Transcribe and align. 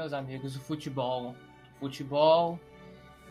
meus 0.00 0.14
amigos, 0.14 0.56
o 0.56 0.60
futebol. 0.60 1.34
O 1.76 1.80
futebol 1.80 2.58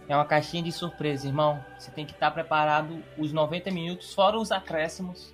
é 0.08 0.16
uma 0.16 0.26
caixinha 0.26 0.62
de 0.62 0.72
surpresa, 0.72 1.28
irmão. 1.28 1.64
Você 1.80 1.90
tem 1.90 2.06
que 2.06 2.12
estar 2.12 2.30
preparado 2.30 3.04
os 3.18 3.34
90 3.34 3.72
minutos, 3.72 4.14
fora 4.14 4.38
os 4.38 4.52
acréscimos, 4.52 5.34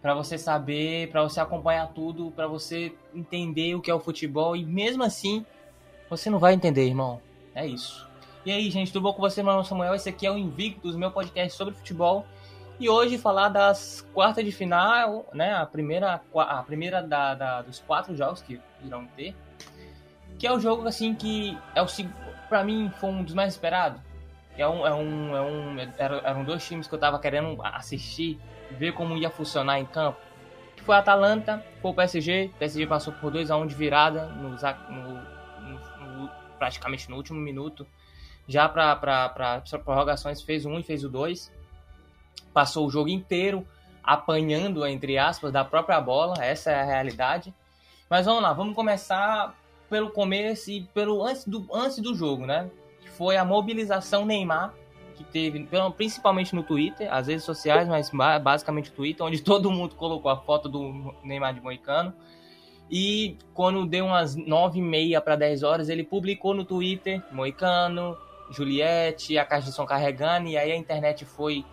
para 0.00 0.14
você 0.14 0.38
saber, 0.38 1.10
para 1.10 1.22
você 1.22 1.38
acompanhar 1.38 1.88
tudo, 1.88 2.30
para 2.30 2.46
você 2.46 2.94
entender 3.14 3.74
o 3.74 3.82
que 3.82 3.90
é 3.90 3.94
o 3.94 4.00
futebol 4.00 4.56
e 4.56 4.64
mesmo 4.64 5.02
assim 5.02 5.44
você 6.08 6.30
não 6.30 6.38
vai 6.38 6.54
entender, 6.54 6.86
irmão. 6.86 7.20
É 7.54 7.66
isso. 7.66 8.08
E 8.46 8.50
aí, 8.50 8.70
gente, 8.70 8.90
tudo 8.90 9.02
bom 9.02 9.12
com 9.12 9.20
você? 9.20 9.42
Meu 9.42 9.52
nome 9.52 9.66
é 9.66 9.68
Samuel, 9.68 9.94
esse 9.94 10.08
aqui 10.08 10.26
é 10.26 10.30
o 10.30 10.38
Invictus, 10.38 10.96
meu 10.96 11.10
podcast 11.10 11.58
sobre 11.58 11.74
futebol. 11.74 12.24
E 12.80 12.88
hoje 12.88 13.18
falar 13.18 13.50
das 13.50 14.00
quartas 14.14 14.42
de 14.42 14.52
final, 14.52 15.26
né? 15.34 15.52
A 15.52 15.66
primeira, 15.66 16.22
a 16.34 16.62
primeira 16.62 17.02
da, 17.02 17.34
da 17.34 17.60
dos 17.60 17.80
quatro 17.80 18.16
jogos 18.16 18.40
que 18.40 18.58
irão 18.82 19.04
ter. 19.14 19.34
Que 20.38 20.46
é 20.46 20.52
o 20.52 20.60
jogo 20.60 20.86
assim 20.86 21.14
que 21.14 21.58
é 21.74 21.82
o 21.82 21.86
para 22.48 22.64
mim 22.64 22.90
foi 22.98 23.10
um 23.10 23.22
dos 23.22 23.34
mais 23.34 23.54
esperados. 23.54 24.00
É 24.56 24.66
um, 24.66 24.86
é 24.86 24.94
um, 24.94 25.36
é 25.36 25.42
um 25.42 25.76
eram 25.98 26.44
dois 26.44 26.66
times 26.66 26.88
que 26.88 26.94
eu 26.94 26.98
tava 26.98 27.18
querendo 27.18 27.60
assistir, 27.62 28.40
ver 28.70 28.92
como 28.92 29.16
ia 29.16 29.30
funcionar 29.30 29.78
em 29.78 29.86
campo. 29.86 30.18
Que 30.76 30.82
foi 30.82 30.94
a 30.94 30.98
Atalanta, 30.98 31.64
foi 31.80 31.90
o 31.90 31.94
PSG. 31.94 32.50
O 32.54 32.58
PSG 32.58 32.86
passou 32.86 33.12
por 33.12 33.30
2 33.30 33.50
a 33.50 33.56
1 33.56 33.62
um 33.62 33.66
de 33.66 33.74
virada 33.74 34.26
no, 34.26 34.50
no, 34.50 35.14
no, 36.00 36.30
praticamente 36.58 37.10
no 37.10 37.16
último 37.16 37.38
minuto. 37.38 37.86
Já 38.46 38.68
para 38.68 39.62
prorrogações 39.84 40.40
fez 40.42 40.64
um 40.64 40.78
e 40.78 40.82
fez 40.82 41.04
o 41.04 41.08
dois 41.08 41.52
passou 42.52 42.86
o 42.86 42.90
jogo 42.90 43.08
inteiro 43.08 43.66
apanhando, 44.02 44.84
entre 44.86 45.18
aspas, 45.18 45.52
da 45.52 45.64
própria 45.64 46.00
bola, 46.00 46.34
essa 46.42 46.70
é 46.70 46.80
a 46.80 46.84
realidade. 46.84 47.54
Mas 48.08 48.26
vamos 48.26 48.42
lá, 48.42 48.52
vamos 48.52 48.74
começar 48.74 49.54
pelo 49.88 50.10
começo 50.10 50.70
e 50.70 50.82
pelo 50.94 51.24
antes 51.24 51.44
do, 51.46 51.66
antes 51.72 51.98
do 51.98 52.14
jogo, 52.14 52.46
né? 52.46 52.70
Que 53.00 53.08
foi 53.10 53.36
a 53.36 53.44
mobilização 53.44 54.24
Neymar, 54.24 54.74
que 55.14 55.24
teve, 55.24 55.68
principalmente 55.96 56.54
no 56.54 56.62
Twitter, 56.62 57.12
as 57.12 57.26
redes 57.26 57.44
sociais, 57.44 57.88
mas 57.88 58.10
basicamente 58.40 58.92
Twitter, 58.92 59.24
onde 59.24 59.40
todo 59.42 59.70
mundo 59.70 59.94
colocou 59.94 60.30
a 60.30 60.36
foto 60.36 60.68
do 60.68 61.14
Neymar 61.24 61.54
de 61.54 61.60
Moicano. 61.60 62.14
E 62.90 63.36
quando 63.52 63.84
deu 63.84 64.06
umas 64.06 64.34
nove 64.34 64.78
e 64.78 64.82
meia 64.82 65.20
para 65.20 65.36
10 65.36 65.62
horas, 65.62 65.88
ele 65.88 66.04
publicou 66.04 66.54
no 66.54 66.64
Twitter 66.64 67.22
Moicano, 67.30 68.16
Juliette, 68.50 69.36
a 69.36 69.44
caixa 69.44 69.66
de 69.68 69.74
som 69.74 69.84
carregando, 69.84 70.48
e 70.48 70.56
aí 70.56 70.72
a 70.72 70.76
internet 70.76 71.24
foi 71.24 71.64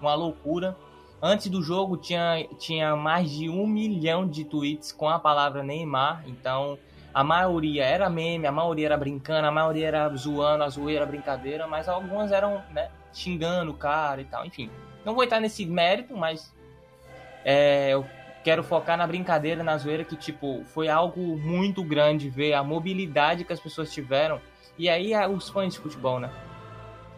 uma 0.00 0.14
loucura. 0.14 0.76
Antes 1.22 1.48
do 1.48 1.62
jogo 1.62 1.96
tinha, 1.96 2.46
tinha 2.58 2.96
mais 2.96 3.30
de 3.30 3.48
um 3.48 3.66
milhão 3.66 4.26
de 4.26 4.44
tweets 4.44 4.92
com 4.92 5.08
a 5.08 5.18
palavra 5.18 5.62
Neymar, 5.62 6.24
então 6.26 6.76
a 7.14 7.22
maioria 7.22 7.84
era 7.84 8.10
meme, 8.10 8.46
a 8.46 8.52
maioria 8.52 8.86
era 8.86 8.96
brincando, 8.96 9.46
a 9.46 9.52
maioria 9.52 9.86
era 9.86 10.08
zoando, 10.16 10.64
a 10.64 10.68
zoeira, 10.68 11.02
era 11.02 11.06
brincadeira, 11.06 11.66
mas 11.68 11.88
algumas 11.88 12.32
eram 12.32 12.60
né, 12.72 12.90
xingando 13.12 13.70
o 13.70 13.74
cara 13.74 14.20
e 14.20 14.24
tal, 14.24 14.44
enfim. 14.44 14.68
Não 15.04 15.14
vou 15.14 15.22
entrar 15.22 15.38
nesse 15.38 15.64
mérito, 15.64 16.16
mas 16.16 16.52
é, 17.44 17.90
eu 17.90 18.04
quero 18.42 18.64
focar 18.64 18.98
na 18.98 19.06
brincadeira, 19.06 19.62
na 19.62 19.78
zoeira, 19.78 20.02
que 20.02 20.16
tipo, 20.16 20.64
foi 20.64 20.88
algo 20.88 21.38
muito 21.38 21.84
grande 21.84 22.28
ver 22.28 22.54
a 22.54 22.64
mobilidade 22.64 23.44
que 23.44 23.52
as 23.52 23.60
pessoas 23.60 23.92
tiveram. 23.92 24.40
E 24.76 24.88
aí 24.88 25.12
os 25.28 25.48
fãs 25.48 25.74
de 25.74 25.78
futebol, 25.78 26.18
né? 26.18 26.30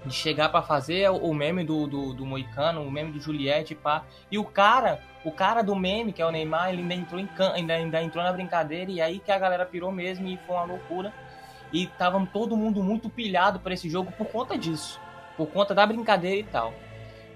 De 0.07 0.15
chegar 0.15 0.49
para 0.49 0.63
fazer 0.63 1.11
o 1.11 1.35
meme 1.35 1.65
do, 1.65 1.87
do, 1.87 2.13
do 2.15 2.25
Moicano, 2.25 2.83
o 2.83 2.91
meme 2.91 3.13
do 3.13 3.21
Juliette, 3.21 3.75
pá. 3.75 4.05
E 4.31 4.39
o 4.39 4.45
cara, 4.45 5.01
o 5.25 5.31
cara 5.31 5.63
do 5.63 5.75
meme, 5.75 6.13
que 6.13 6.23
é 6.23 6.27
o 6.27 6.31
Neymar, 6.31 6.71
ele 6.71 6.83
ainda 6.83 6.95
entrou, 6.95 7.21
em, 7.21 7.29
ainda, 7.55 7.75
ainda 7.75 8.03
entrou 8.03 8.25
na 8.25 8.33
brincadeira 8.33 8.91
e 8.91 9.01
aí 9.01 9.19
que 9.19 9.33
a 9.33 9.39
galera 9.39 9.67
pirou 9.67 9.91
mesmo 9.91 10.27
e 10.29 10.39
foi 10.47 10.55
uma 10.55 10.65
loucura. 10.65 11.13
E 11.73 11.87
tava 11.87 12.25
todo 12.33 12.57
mundo 12.57 12.83
muito 12.83 13.11
pilhado 13.11 13.59
para 13.59 13.75
esse 13.75 13.91
jogo 13.91 14.13
por 14.13 14.29
conta 14.29 14.57
disso, 14.57 15.01
por 15.37 15.49
conta 15.49 15.75
da 15.75 15.85
brincadeira 15.85 16.39
e 16.39 16.45
tal. 16.45 16.73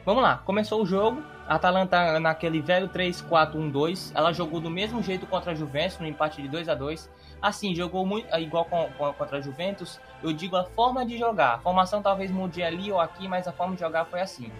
Vamos 0.04 0.22
lá, 0.22 0.38
começou 0.38 0.82
o 0.82 0.87
jogo. 0.87 1.22
A 1.47 1.56
Atalanta 1.56 2.20
naquele 2.20 2.60
velho 2.60 2.88
3-4-1-2, 2.88 4.12
ela 4.14 4.32
jogou 4.32 4.60
do 4.60 4.70
mesmo 4.70 5.02
jeito 5.02 5.26
contra 5.26 5.50
a 5.50 5.54
Juventus 5.54 5.98
no 5.98 6.06
empate 6.06 6.41
de 6.41 6.48
2 6.48 6.69
a 6.69 6.75
2 6.76 7.10
Assim, 7.40 7.74
jogou 7.74 8.04
muito 8.04 8.28
igual 8.36 8.64
com, 8.66 8.88
com, 8.98 9.12
contra 9.14 9.38
a 9.38 9.40
Juventus. 9.40 9.98
Eu 10.22 10.32
digo 10.32 10.56
a 10.56 10.64
forma 10.64 11.04
de 11.06 11.16
jogar. 11.16 11.54
A 11.54 11.58
formação 11.58 12.02
talvez 12.02 12.30
mude 12.30 12.62
ali 12.62 12.92
ou 12.92 13.00
aqui, 13.00 13.26
mas 13.26 13.48
a 13.48 13.52
forma 13.52 13.74
de 13.74 13.80
jogar 13.80 14.04
foi 14.04 14.20
assim. 14.20 14.52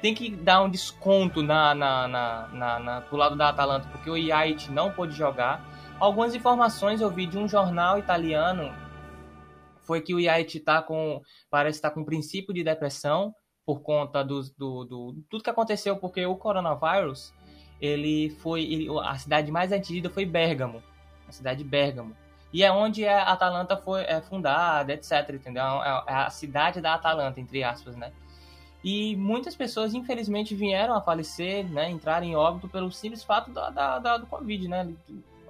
Tem 0.00 0.14
que 0.14 0.30
dar 0.30 0.62
um 0.62 0.70
desconto 0.70 1.42
na, 1.42 1.74
na, 1.74 2.08
na, 2.08 2.48
na, 2.48 2.78
na 2.78 3.00
do 3.00 3.16
lado 3.16 3.36
da 3.36 3.48
Atalanta, 3.50 3.88
porque 3.88 4.08
o 4.08 4.16
Iait 4.16 4.70
não 4.70 4.90
pôde 4.90 5.14
jogar. 5.14 5.62
Algumas 6.00 6.34
informações 6.34 7.00
eu 7.00 7.10
vi 7.10 7.26
de 7.26 7.38
um 7.38 7.46
jornal 7.48 7.98
italiano 7.98 8.72
foi 9.84 10.00
que 10.00 10.14
o 10.14 10.20
Iait 10.20 10.60
tá 10.60 10.82
com 10.82 11.20
parece 11.50 11.78
estar 11.78 11.90
tá 11.90 11.94
com 11.94 12.04
princípio 12.04 12.54
de 12.54 12.64
depressão 12.64 13.34
por 13.64 13.80
conta 13.82 14.22
do, 14.22 14.42
do, 14.56 14.84
do, 14.84 15.24
tudo 15.30 15.44
que 15.44 15.50
aconteceu 15.50 15.96
porque 15.96 16.24
o 16.26 16.36
coronavírus 16.36 17.32
ele 17.80 18.30
foi 18.40 18.62
ele, 18.64 18.86
a 19.02 19.16
cidade 19.16 19.50
mais 19.52 19.72
atingida 19.72 20.10
foi 20.10 20.24
Bergamo 20.24 20.82
a 21.28 21.32
cidade 21.32 21.62
de 21.62 21.68
Bergamo. 21.68 22.14
E 22.52 22.62
é 22.62 22.70
onde 22.70 23.06
a 23.06 23.24
Atalanta 23.24 23.76
foi 23.76 24.02
é, 24.02 24.20
fundada, 24.20 24.92
etc, 24.92 25.28
entendeu? 25.30 25.62
É, 25.82 26.04
é 26.06 26.14
a 26.14 26.30
cidade 26.30 26.80
da 26.80 26.94
Atalanta, 26.94 27.40
entre 27.40 27.64
aspas, 27.64 27.96
né? 27.96 28.12
E 28.84 29.16
muitas 29.16 29.56
pessoas, 29.56 29.94
infelizmente, 29.94 30.54
vieram 30.54 30.94
a 30.94 31.00
falecer, 31.00 31.68
né? 31.68 31.90
Entraram 31.90 32.26
em 32.26 32.36
óbito 32.36 32.68
pelo 32.68 32.92
simples 32.92 33.24
fato 33.24 33.50
da, 33.50 33.70
da, 33.70 33.98
da, 33.98 34.16
do 34.18 34.26
Covid, 34.26 34.68
né? 34.68 34.92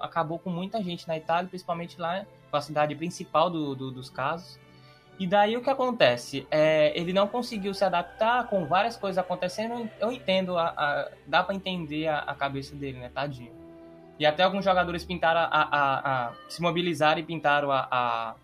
Acabou 0.00 0.38
com 0.38 0.50
muita 0.50 0.82
gente 0.82 1.06
na 1.08 1.16
Itália, 1.16 1.48
principalmente 1.48 2.00
lá, 2.00 2.24
com 2.50 2.56
a 2.56 2.60
cidade 2.60 2.94
principal 2.94 3.50
do, 3.50 3.74
do, 3.74 3.90
dos 3.90 4.08
casos. 4.08 4.58
E 5.18 5.26
daí 5.26 5.56
o 5.56 5.62
que 5.62 5.70
acontece? 5.70 6.46
É, 6.50 6.92
ele 6.98 7.12
não 7.12 7.28
conseguiu 7.28 7.72
se 7.74 7.84
adaptar 7.84 8.48
com 8.48 8.66
várias 8.66 8.96
coisas 8.96 9.18
acontecendo. 9.18 9.88
Eu 10.00 10.10
entendo, 10.10 10.56
a, 10.56 10.68
a 10.68 11.10
dá 11.26 11.42
para 11.42 11.54
entender 11.54 12.08
a, 12.08 12.18
a, 12.20 12.34
cabeça 12.34 12.74
dele, 12.74 12.98
né? 12.98 13.10
Tadinho. 13.12 13.52
E 14.18 14.24
até 14.24 14.42
alguns 14.42 14.64
jogadores 14.64 15.04
pintaram 15.04 15.40
a, 15.40 15.48
a, 15.50 16.28
a 16.28 16.32
se 16.48 16.62
mobilizaram 16.62 17.20
e 17.20 17.24
pintaram 17.24 17.70
a, 17.70 18.34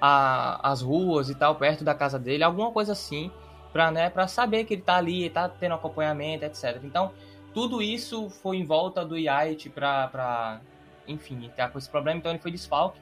a, 0.00 0.60
as 0.70 0.82
ruas 0.82 1.30
e 1.30 1.34
tal, 1.34 1.54
perto 1.56 1.82
da 1.82 1.94
casa 1.94 2.18
dele, 2.18 2.44
alguma 2.44 2.70
coisa 2.70 2.92
assim, 2.92 3.30
para 3.72 3.90
né, 3.90 4.10
pra 4.10 4.28
saber 4.28 4.64
que 4.64 4.74
ele 4.74 4.82
tá 4.82 4.96
ali, 4.96 5.28
tá 5.30 5.48
tendo 5.48 5.74
acompanhamento, 5.74 6.44
etc. 6.44 6.80
Então, 6.84 7.12
tudo 7.52 7.82
isso 7.82 8.30
foi 8.30 8.58
em 8.58 8.64
volta 8.64 9.04
do 9.04 9.16
Yait 9.16 9.68
pra, 9.70 10.08
pra 10.08 10.60
enfim, 11.08 11.50
tá 11.56 11.68
com 11.68 11.78
esse 11.78 11.90
problema, 11.90 12.18
então 12.18 12.30
ele 12.30 12.40
foi 12.40 12.50
desfalque. 12.50 13.00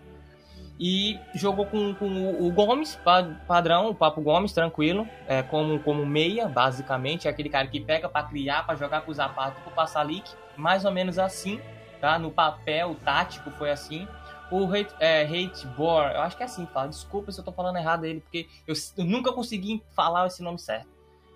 E 0.80 1.18
jogou 1.34 1.66
com, 1.66 1.94
com 1.94 2.44
o 2.44 2.50
Gomes, 2.50 2.98
padrão, 3.46 3.90
o 3.90 3.94
Papo 3.94 4.20
Gomes, 4.20 4.52
tranquilo, 4.52 5.06
é, 5.28 5.42
como, 5.42 5.78
como 5.80 6.04
meia, 6.04 6.48
basicamente, 6.48 7.28
é 7.28 7.30
aquele 7.30 7.48
cara 7.48 7.66
que 7.68 7.78
pega 7.78 8.08
para 8.08 8.26
criar, 8.26 8.64
para 8.64 8.74
jogar 8.74 9.02
com 9.02 9.10
o 9.10 9.14
Zapata, 9.14 9.60
para 9.60 9.72
passar 9.72 10.02
leak, 10.02 10.28
mais 10.56 10.84
ou 10.84 10.90
menos 10.90 11.18
assim, 11.18 11.60
tá? 12.00 12.18
No 12.18 12.30
papel 12.30 12.96
tático 13.04 13.50
foi 13.52 13.70
assim. 13.70 14.06
O 14.50 14.66
Hate, 14.66 14.92
é, 15.00 15.22
Hate 15.22 15.66
Bor, 15.68 16.04
eu 16.04 16.20
acho 16.20 16.36
que 16.36 16.42
é 16.42 16.46
assim, 16.46 16.66
fala. 16.66 16.88
Desculpa 16.88 17.32
se 17.32 17.40
eu 17.40 17.44
tô 17.44 17.52
falando 17.52 17.78
errado 17.78 18.04
ele, 18.04 18.20
porque 18.20 18.46
eu, 18.66 18.74
eu, 18.98 19.04
nunca 19.04 19.32
consegui 19.32 19.82
falar 19.96 20.26
esse 20.26 20.42
nome 20.42 20.58
certo. 20.58 20.88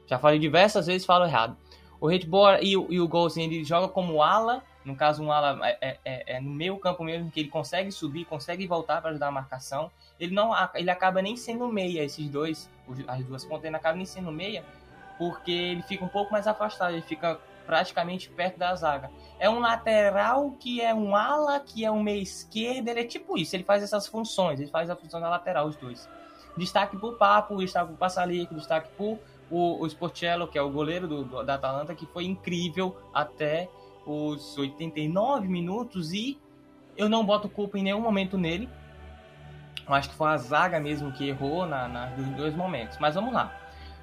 Já 0.06 0.18
falei 0.18 0.38
diversas 0.38 0.86
vezes, 0.86 1.06
falo 1.06 1.24
errado. 1.24 1.56
O 1.98 2.08
Hate 2.08 2.26
Bor 2.26 2.58
e, 2.60 2.72
e 2.72 3.00
o 3.00 3.08
Golsen, 3.08 3.44
ele 3.44 3.64
joga 3.64 3.88
como 3.88 4.22
ala, 4.22 4.62
no 4.84 4.94
caso 4.94 5.22
um 5.22 5.32
ala 5.32 5.58
é, 5.66 5.78
é, 5.80 5.98
é, 6.04 6.36
é, 6.36 6.40
no 6.40 6.50
meio 6.50 6.76
campo 6.78 7.02
mesmo, 7.02 7.30
que 7.30 7.40
ele 7.40 7.48
consegue 7.48 7.90
subir, 7.90 8.24
consegue 8.26 8.66
voltar 8.66 9.00
para 9.00 9.10
ajudar 9.10 9.28
a 9.28 9.32
marcação. 9.32 9.90
Ele 10.20 10.34
não, 10.34 10.52
ele 10.74 10.90
acaba 10.90 11.22
nem 11.22 11.36
sendo 11.36 11.66
meia, 11.68 12.04
esses 12.04 12.28
dois, 12.28 12.70
as 13.08 13.24
duas 13.24 13.44
pontas, 13.44 13.64
ele 13.64 13.76
acaba 13.76 13.96
nem 13.96 14.06
sendo 14.06 14.30
meia, 14.30 14.62
porque 15.16 15.50
ele 15.50 15.82
fica 15.82 16.04
um 16.04 16.08
pouco 16.08 16.30
mais 16.30 16.46
afastado, 16.46 16.92
ele 16.92 17.02
fica 17.02 17.40
praticamente 17.66 18.28
perto 18.30 18.58
da 18.58 18.74
zaga. 18.74 19.10
É 19.38 19.50
um 19.50 19.58
lateral 19.58 20.52
que 20.52 20.80
é 20.80 20.94
um 20.94 21.14
ala, 21.14 21.60
que 21.60 21.84
é 21.84 21.90
um 21.90 22.02
meia 22.02 22.22
esquerda, 22.22 22.90
ele 22.90 23.00
é 23.00 23.04
tipo 23.04 23.36
isso, 23.36 23.56
ele 23.56 23.64
faz 23.64 23.82
essas 23.82 24.06
funções, 24.06 24.60
ele 24.60 24.70
faz 24.70 24.88
a 24.88 24.96
função 24.96 25.20
da 25.20 25.28
lateral, 25.28 25.66
os 25.66 25.76
dois. 25.76 26.08
Destaque 26.56 26.96
pro 26.96 27.12
Papo, 27.14 27.56
destaque 27.56 27.88
pro 27.88 27.96
Passalic, 27.96 28.54
destaque 28.54 28.88
pro 28.96 29.18
o, 29.50 29.82
o 29.82 29.86
Sportiello, 29.86 30.48
que 30.48 30.58
é 30.58 30.62
o 30.62 30.70
goleiro 30.70 31.06
do, 31.06 31.24
do, 31.24 31.42
da 31.42 31.54
Atalanta, 31.54 31.94
que 31.94 32.06
foi 32.06 32.24
incrível 32.24 32.96
até 33.12 33.68
os 34.06 34.56
89 34.56 35.48
minutos 35.48 36.12
e 36.12 36.38
eu 36.96 37.08
não 37.08 37.24
boto 37.24 37.48
culpa 37.48 37.78
em 37.78 37.82
nenhum 37.82 38.00
momento 38.00 38.38
nele. 38.38 38.68
Eu 39.86 39.94
acho 39.94 40.08
que 40.08 40.14
foi 40.14 40.28
a 40.28 40.36
zaga 40.36 40.80
mesmo 40.80 41.12
que 41.12 41.28
errou 41.28 41.66
na, 41.66 41.86
na, 41.86 42.06
nos 42.10 42.28
dois 42.36 42.54
momentos. 42.54 42.98
Mas 42.98 43.14
vamos 43.14 43.32
lá. 43.32 43.54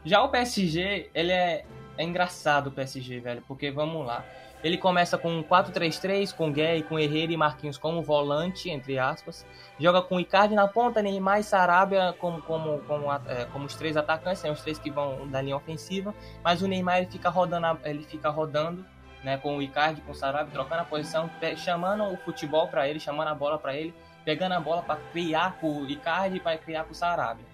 Já 0.06 0.22
o 0.22 0.30
PSG, 0.30 1.10
ele 1.14 1.32
é, 1.32 1.66
é 1.98 2.04
engraçado 2.04 2.68
o 2.68 2.72
PSG, 2.72 3.20
velho, 3.20 3.44
porque 3.48 3.72
vamos 3.72 4.06
lá. 4.06 4.24
Ele 4.64 4.78
começa 4.78 5.18
com 5.18 5.44
4-3-3, 5.44 6.34
com 6.34 6.52
Guerre, 6.52 6.84
com 6.84 6.98
Herrera 6.98 7.34
e 7.34 7.38
Marquinhos 7.38 7.78
como 7.78 8.02
volante, 8.02 8.70
entre 8.70 8.98
aspas. 8.98 9.46
Joga 9.78 10.02
com 10.02 10.20
Icardi 10.20 10.56
na 10.56 10.68
ponta, 10.70 11.02
Neymar 11.02 11.42
e 11.42 11.44
Sarabia 11.44 12.16
como, 12.18 12.42
como, 12.42 12.80
como, 12.80 13.12
é, 13.12 13.46
como 13.52 13.66
os 13.66 13.76
três 13.76 13.98
atacantes, 13.98 14.42
né, 14.42 14.50
os 14.50 14.62
três 14.62 14.80
que 14.80 14.90
vão 14.90 15.28
da 15.28 15.42
linha 15.42 15.58
ofensiva. 15.58 16.16
Mas 16.42 16.62
o 16.62 16.68
Neymar 16.68 17.00
ele 17.00 17.08
fica 17.08 17.30
rodando, 17.30 17.78
ele 17.84 18.04
fica 18.04 18.30
rodando 18.30 18.86
né, 19.22 19.38
com 19.38 19.58
o 19.58 19.62
Icardi, 19.62 20.00
com 20.02 20.14
o 20.14 20.16
Sarabia, 20.16 20.54
trocando 20.54 20.82
a 20.82 20.86
posição, 20.86 21.30
chamando 21.58 22.06
o 22.06 22.18
futebol 22.18 22.68
para 22.70 22.88
ele, 22.88 23.02
chamando 23.02 23.28
a 23.28 23.36
bola 23.36 23.60
para 23.60 23.76
ele, 23.76 23.94
pegando 24.24 24.54
a 24.54 24.62
bola 24.62 24.82
para 24.82 24.96
criar 25.12 25.58
pro 25.60 25.90
Icardi 25.90 26.40
para 26.40 26.58
criar 26.58 26.86
pro 26.86 26.96
Sarabia. 26.96 27.46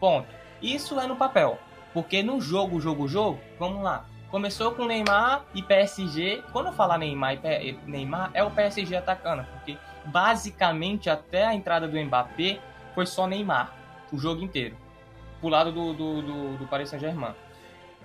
Ponto. 0.00 0.28
Isso 0.62 0.98
é 0.98 1.06
no 1.06 1.16
papel. 1.16 1.58
Porque 1.94 2.24
no 2.24 2.40
jogo, 2.40 2.80
jogo, 2.80 3.06
jogo, 3.06 3.40
vamos 3.58 3.82
lá. 3.82 4.04
Começou 4.28 4.72
com 4.72 4.84
Neymar 4.84 5.44
e 5.54 5.62
PSG. 5.62 6.42
Quando 6.52 6.66
eu 6.66 6.72
falar 6.72 6.98
Neymar 6.98 7.34
e 7.34 7.78
Neymar, 7.86 8.32
é 8.34 8.42
o 8.42 8.50
PSG 8.50 8.96
atacando. 8.96 9.44
Porque 9.44 9.78
basicamente 10.04 11.08
até 11.08 11.46
a 11.46 11.54
entrada 11.54 11.86
do 11.86 11.96
Mbappé 11.96 12.58
foi 12.96 13.06
só 13.06 13.28
Neymar. 13.28 13.72
O 14.12 14.18
jogo 14.18 14.42
inteiro. 14.42 14.76
Pro 15.40 15.48
lado 15.48 15.70
do, 15.70 15.92
do, 15.92 16.22
do, 16.22 16.56
do 16.58 16.66
Paris 16.66 16.88
Saint-Germain. 16.88 17.34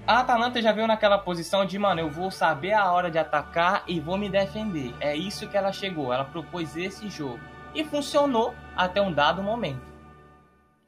A 0.06 0.20
Atalanta 0.20 0.62
já 0.62 0.72
veio 0.72 0.88
naquela 0.88 1.18
posição 1.18 1.66
de, 1.66 1.78
mano, 1.78 2.00
eu 2.00 2.12
vou 2.12 2.30
saber 2.30 2.74
a 2.74 2.92
hora 2.92 3.10
de 3.10 3.18
atacar 3.18 3.84
e 3.88 4.00
vou 4.00 4.18
me 4.18 4.30
defender. 4.30 4.94
É 5.00 5.16
isso 5.16 5.48
que 5.50 5.58
ela 5.58 5.72
chegou. 5.72 6.14
Ela 6.14 6.26
propôs 6.26 6.78
esse 6.78 7.10
jogo. 7.10 7.40
E 7.74 7.84
funcionou 7.84 8.54
até 8.76 9.02
um 9.02 9.12
dado 9.12 9.42
momento. 9.42 9.82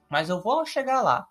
Mas 0.08 0.30
eu 0.30 0.40
vou 0.40 0.66
chegar 0.66 1.02
lá. 1.02 1.28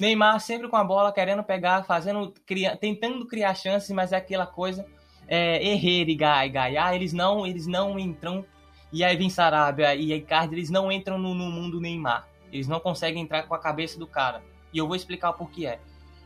Neymar 0.00 0.40
sempre 0.40 0.68
com 0.68 0.76
a 0.76 0.84
bola, 0.84 1.12
querendo 1.12 1.42
pegar, 1.42 1.84
fazendo, 1.84 2.32
cria, 2.46 2.76
tentando 2.76 3.26
criar 3.26 3.54
chances, 3.54 3.90
mas 3.90 4.12
é 4.12 4.16
aquela 4.16 4.46
coisa, 4.46 4.86
é, 5.28 5.64
Herrera 5.64 6.10
e 6.10 6.14
Gaia, 6.14 6.94
eles 6.94 7.12
não, 7.12 7.46
eles 7.46 7.66
não 7.66 7.98
entram, 7.98 8.44
e 8.92 9.04
aí 9.04 9.16
vem 9.16 9.30
Sarabia 9.30 9.94
e 9.94 10.12
Icardi, 10.12 10.54
eles 10.54 10.70
não 10.70 10.90
entram 10.90 11.18
no, 11.18 11.34
no 11.34 11.50
mundo 11.50 11.80
Neymar. 11.80 12.26
Eles 12.52 12.66
não 12.66 12.80
conseguem 12.80 13.22
entrar 13.22 13.44
com 13.44 13.54
a 13.54 13.58
cabeça 13.58 13.98
do 13.98 14.06
cara. 14.06 14.42
E 14.72 14.78
eu 14.78 14.86
vou 14.86 14.96
explicar 14.96 15.30
o 15.30 15.34
porquê 15.34 15.66
é. 15.66 15.78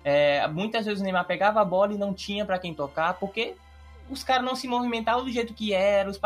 é 0.04 0.48
muitas 0.48 0.86
vezes 0.86 1.00
o 1.00 1.04
Neymar 1.04 1.26
pegava 1.26 1.60
a 1.60 1.64
bola 1.64 1.92
e 1.92 1.98
não 1.98 2.14
tinha 2.14 2.44
para 2.44 2.58
quem 2.58 2.72
tocar, 2.72 3.14
porque 3.14 3.54
os 4.08 4.24
caras 4.24 4.44
não 4.44 4.56
se 4.56 4.66
movimentavam 4.66 5.24
do 5.24 5.30
jeito 5.30 5.52
que 5.52 5.72
era, 5.72 6.08
os, 6.08 6.18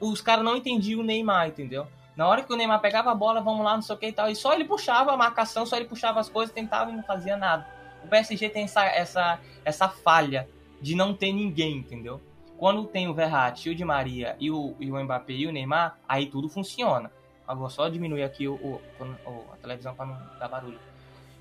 os 0.00 0.20
caras 0.20 0.44
não 0.44 0.56
entendiam 0.56 1.00
o 1.00 1.04
Neymar, 1.04 1.48
entendeu? 1.48 1.86
Na 2.16 2.26
hora 2.26 2.42
que 2.42 2.52
o 2.52 2.56
Neymar 2.56 2.80
pegava 2.80 3.12
a 3.12 3.14
bola, 3.14 3.42
vamos 3.42 3.62
lá, 3.62 3.74
não 3.74 3.82
sei 3.82 3.94
o 3.94 3.98
que 3.98 4.06
e 4.06 4.12
tal, 4.12 4.30
e 4.30 4.34
só 4.34 4.54
ele 4.54 4.64
puxava 4.64 5.12
a 5.12 5.16
marcação, 5.16 5.66
só 5.66 5.76
ele 5.76 5.84
puxava 5.84 6.18
as 6.18 6.30
coisas, 6.30 6.54
tentava 6.54 6.90
e 6.90 6.96
não 6.96 7.02
fazia 7.02 7.36
nada. 7.36 7.66
O 8.02 8.08
PSG 8.08 8.48
tem 8.48 8.64
essa, 8.64 8.84
essa, 8.86 9.38
essa 9.64 9.88
falha 9.88 10.48
de 10.80 10.94
não 10.94 11.12
ter 11.12 11.32
ninguém, 11.32 11.76
entendeu? 11.76 12.20
Quando 12.56 12.84
tem 12.84 13.06
o 13.06 13.12
Verratti, 13.12 13.68
o 13.68 13.74
Di 13.74 13.84
Maria 13.84 14.34
e 14.40 14.50
o, 14.50 14.74
e 14.80 14.90
o 14.90 15.04
Mbappé 15.04 15.34
e 15.34 15.46
o 15.46 15.52
Neymar, 15.52 15.98
aí 16.08 16.26
tudo 16.26 16.48
funciona. 16.48 17.10
Agora 17.46 17.68
só 17.68 17.88
diminuir 17.88 18.22
aqui 18.22 18.48
o, 18.48 18.54
o, 18.54 18.80
o 19.26 19.44
a 19.52 19.56
televisão 19.56 19.94
para 19.94 20.06
não 20.06 20.18
dar 20.38 20.48
barulho. 20.48 20.78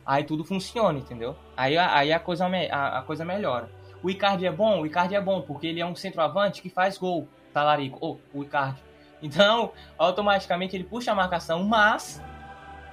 Aí 0.06 0.24
tudo 0.24 0.44
funciona, 0.44 1.00
entendeu? 1.00 1.36
Aí, 1.56 1.78
aí 1.78 2.12
a, 2.12 2.19
coisa, 2.19 2.45
a, 2.45 3.00
a 3.00 3.01
coisa 3.01 3.24
melhora. 3.24 3.71
O 4.04 4.10
Icardi 4.10 4.45
é 4.45 4.51
bom? 4.51 4.81
O 4.81 4.86
Icardi 4.86 5.16
é 5.16 5.21
bom 5.21 5.42
porque 5.42 5.66
ele 5.68 5.80
é 5.80 5.86
um 5.86 5.95
centroavante 5.95 6.62
que 6.62 6.69
faz 6.69 6.98
gol, 6.98 7.28
talarico. 7.54 7.98
Ou 8.01 8.19
oh, 8.33 8.39
o 8.39 8.44
Icardi. 8.44 8.80
Então, 9.22 9.72
automaticamente 9.98 10.76
ele 10.76 10.84
puxa 10.84 11.12
a 11.12 11.16
marcação, 11.16 11.64
mas 11.64 12.22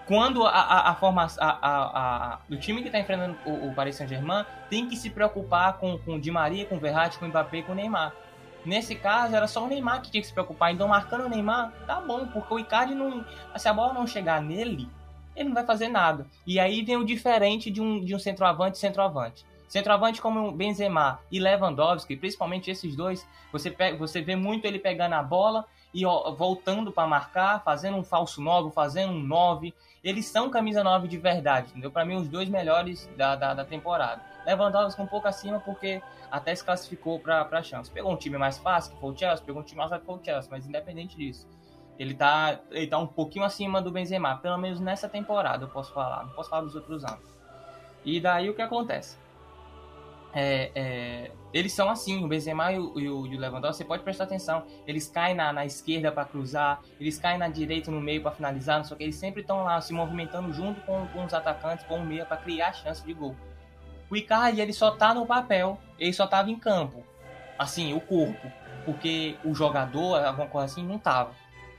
quando 0.07 0.45
a, 0.45 0.51
a, 0.51 0.91
a 0.91 0.95
formação 0.95 1.43
a, 1.43 1.59
a, 1.63 2.39
do 2.49 2.57
time 2.57 2.81
que 2.81 2.89
está 2.89 2.99
enfrentando 2.99 3.37
o, 3.45 3.69
o 3.69 3.75
Paris 3.75 3.97
Saint-Germain 3.97 4.45
tem 4.69 4.89
que 4.89 4.97
se 4.97 5.11
preocupar 5.11 5.75
com, 5.79 5.99
com 5.99 6.17
o 6.17 6.21
Di 6.21 6.31
Maria, 6.31 6.67
com 6.67 6.77
o 6.77 6.81
Verratti, 6.81 7.19
com 7.19 7.27
o 7.27 7.29
Mbappé 7.29 7.63
com 7.63 7.73
o 7.73 7.75
Neymar. 7.75 8.13
Nesse 8.65 8.95
caso, 8.95 9.35
era 9.35 9.47
só 9.47 9.65
o 9.65 9.67
Neymar 9.67 10.03
que 10.03 10.11
tinha 10.11 10.21
que 10.21 10.27
se 10.27 10.33
preocupar. 10.33 10.73
Então, 10.73 10.87
marcando 10.87 11.25
o 11.25 11.29
Neymar, 11.29 11.73
tá 11.87 12.01
bom, 12.01 12.27
porque 12.29 12.55
o 12.55 12.59
Icardi 12.59 12.95
não. 12.95 13.25
Se 13.57 13.69
a 13.69 13.73
bola 13.73 13.93
não 13.93 14.07
chegar 14.07 14.41
nele, 14.41 14.89
ele 15.35 15.49
não 15.49 15.55
vai 15.55 15.65
fazer 15.65 15.89
nada. 15.89 16.27
E 16.47 16.61
aí 16.61 16.83
vem 16.83 16.97
o 16.97 17.05
diferente 17.05 17.71
de 17.71 17.81
um, 17.81 18.05
de 18.05 18.15
um 18.15 18.19
centroavante 18.19 18.79
centroavante. 18.79 19.45
Centroavante 19.73 20.21
como 20.21 20.53
Benzema 20.53 21.19
e 21.31 21.41
Lewandowski, 21.41 22.15
principalmente 22.15 22.71
esses 22.71 22.95
dois, 22.95 23.27
você, 23.51 23.71
pega, 23.71 23.97
você 23.97 24.21
vê 24.21 24.37
muito 24.37 24.67
ele 24.67 24.79
pegando 24.79 25.15
a 25.15 25.23
bola 25.23 25.65
e 25.95 26.05
ó, 26.05 26.31
voltando 26.33 26.93
para 26.93 27.09
marcar, 27.09 27.65
fazendo 27.65 27.97
um 27.97 28.05
falso 28.05 28.43
9, 28.43 28.71
fazendo 28.71 29.15
um 29.15 29.23
9. 29.23 29.73
Eles 30.05 30.27
são 30.27 30.51
camisa 30.51 30.85
9 30.85 31.09
de 31.09 31.17
verdade, 31.17 31.71
entendeu? 31.71 31.91
Para 31.91 32.05
mim, 32.05 32.17
os 32.17 32.29
dois 32.29 32.51
melhores 32.51 33.09
da, 33.17 33.35
da, 33.35 33.55
da 33.55 33.65
temporada. 33.65 34.21
Lewandowski 34.45 35.01
um 35.01 35.07
pouco 35.07 35.27
acima 35.27 35.59
porque 35.59 36.03
até 36.31 36.55
se 36.55 36.63
classificou 36.63 37.19
para 37.19 37.41
a 37.41 37.63
chance. 37.63 37.91
Pegou 37.91 38.13
um 38.13 38.17
time 38.17 38.37
mais 38.37 38.59
fácil, 38.59 38.93
que 38.93 39.01
foi 39.01 39.11
o 39.11 39.17
Chelsea, 39.17 39.43
pegou 39.43 39.63
um 39.63 39.65
time 39.65 39.79
mais 39.79 39.89
fácil, 39.89 40.03
que 40.03 40.07
foi 40.07 40.21
o 40.21 40.23
Chelsea, 40.23 40.51
mas 40.51 40.67
independente 40.67 41.17
disso. 41.17 41.49
Ele 41.99 42.13
tá, 42.13 42.61
ele 42.71 42.89
tá 42.89 42.99
um 42.99 43.07
pouquinho 43.07 43.47
acima 43.47 43.81
do 43.81 43.91
Benzema, 43.91 44.37
pelo 44.37 44.59
menos 44.59 44.81
nessa 44.81 45.09
temporada 45.09 45.65
eu 45.65 45.69
posso 45.69 45.95
falar, 45.95 46.27
não 46.27 46.33
posso 46.35 46.51
falar 46.51 46.61
dos 46.61 46.75
outros 46.75 47.03
anos. 47.07 47.33
E 48.05 48.21
daí 48.21 48.51
o 48.51 48.55
que 48.55 48.61
acontece? 48.61 49.22
É, 50.35 50.71
é, 50.75 51.31
eles 51.53 51.73
são 51.73 51.91
assim, 51.91 52.25
o 52.25 52.29
Benzema 52.29 52.73
e 52.73 52.79
o, 52.79 52.99
e 52.99 53.09
o, 53.09 53.23
Lewandowski, 53.23 53.79
você 53.79 53.85
pode 53.85 54.03
prestar 54.03 54.25
atenção, 54.25 54.65
eles 54.87 55.07
caem 55.09 55.35
na, 55.35 55.53
na 55.53 55.67
esquerda 55.67 56.11
para 56.11 56.25
cruzar, 56.25 56.81
eles 56.99 57.19
caem 57.19 57.39
na 57.39 57.49
direita 57.49 57.91
no 57.91 58.01
meio 58.01 58.23
para 58.23 58.33
finalizar, 58.33 58.81
o 58.81 58.97
que, 58.97 59.03
eles 59.03 59.17
sempre 59.17 59.43
estão 59.43 59.63
lá 59.65 59.81
se 59.81 59.93
movimentando 59.93 60.53
junto 60.53 60.81
com, 60.83 61.07
com 61.09 61.25
os 61.25 61.35
atacantes, 61.35 61.85
com 61.87 61.97
o 61.97 62.05
meia 62.05 62.25
para 62.25 62.39
criar 62.39 62.73
chance 62.73 63.05
de 63.05 63.13
gol. 63.13 63.37
O 64.11 64.17
Icardi, 64.17 64.61
ele 64.61 64.73
só 64.73 64.91
tá 64.91 65.15
no 65.15 65.27
papel, 65.27 65.79
ele 65.99 66.13
só 66.13 66.27
tava 66.27 66.51
em 66.51 66.59
campo, 66.59 67.05
assim, 67.59 67.95
o 67.95 68.01
corpo, 68.01 68.51
porque 68.85 69.37
o 69.45 69.55
jogador, 69.55 70.25
alguma 70.25 70.47
coisa 70.47 70.67
assim, 70.67 70.85
não 70.85 70.99
tava. 70.99 71.33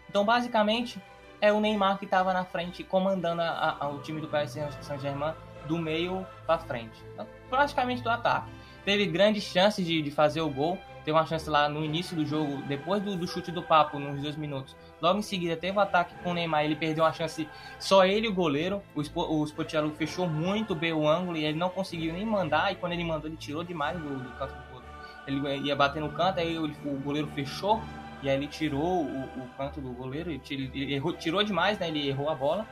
Então, 0.07 0.23
basicamente, 0.23 1.01
é 1.41 1.51
o 1.51 1.59
Neymar 1.59 1.97
que 1.97 2.06
tava 2.06 2.31
na 2.31 2.45
frente, 2.45 2.83
comandando 2.83 3.41
a, 3.41 3.77
a, 3.79 3.89
o 3.89 3.99
time 3.99 4.21
do 4.21 4.27
PSG 4.27 4.61
Saint-Germain, 4.81 5.33
do 5.68 5.77
meio 5.77 6.25
para 6.45 6.60
frente, 6.60 7.01
então, 7.13 7.27
praticamente 7.50 8.01
do 8.01 8.10
ataque. 8.10 8.50
Teve 8.86 9.06
grandes 9.06 9.44
chances 9.44 9.86
de, 9.86 10.01
de 10.01 10.12
fazer 10.12 10.42
o 10.42 10.50
gol. 10.50 10.77
Teve 11.06 11.18
uma 11.18 11.25
chance 11.25 11.50
lá 11.50 11.68
no 11.68 11.83
início 11.83 12.15
do 12.15 12.25
jogo, 12.25 12.62
depois 12.63 13.01
do, 13.01 13.15
do 13.15 13.27
chute 13.27 13.51
do 13.51 13.62
papo, 13.62 14.00
nos 14.00 14.21
dois 14.21 14.38
minutos. 14.38 14.75
Logo 15.01 15.19
em 15.19 15.21
seguida 15.21 15.57
teve 15.57 15.77
o 15.77 15.80
um 15.80 15.83
ataque 15.83 16.15
com 16.24 16.31
o 16.31 16.33
Neymar, 16.33 16.63
ele 16.63 16.75
perdeu 16.75 17.04
uma 17.04 17.12
chance, 17.12 17.48
só 17.77 18.06
ele 18.06 18.27
e 18.27 18.30
o 18.30 18.33
goleiro. 18.33 18.81
O, 18.95 19.01
o 19.44 19.92
fechou 19.92 20.27
muito 20.27 20.74
bem 20.74 20.94
o 20.94 21.07
ângulo 21.07 21.38
e 21.38 21.44
ele 21.44 21.57
não 21.57 21.69
conseguiu 21.69 22.13
nem 22.13 22.25
mandar. 22.25 22.71
E 22.71 22.75
quando 22.75 22.94
ele 22.94 23.04
mandou, 23.04 23.30
ele 23.30 23.38
tirou 23.38 23.63
demais 23.63 23.98
do, 24.00 24.18
do 24.18 24.30
canto 24.38 24.54
do 24.54 24.71
goleiro. 24.71 24.94
Ele 25.27 25.68
ia 25.68 25.75
bater 25.75 26.01
no 26.01 26.09
canto, 26.09 26.39
aí 26.39 26.57
o, 26.57 26.66
o 26.66 27.00
goleiro 27.00 27.27
fechou 27.36 27.81
e 28.21 28.30
aí 28.30 28.38
ele 28.38 28.48
tirou 28.48 29.04
o, 29.04 29.24
o 29.24 29.50
canto 29.57 29.81
do 29.81 29.92
goleiro, 29.92 30.31
ele, 30.31 30.71
ele 30.74 30.94
errou, 30.94 31.12
tirou 31.12 31.44
demais, 31.44 31.77
né? 31.77 31.89
Ele 31.89 32.07
errou 32.07 32.30
a 32.30 32.36
bola. 32.36 32.66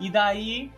E 0.00 0.10
daí 0.10 0.72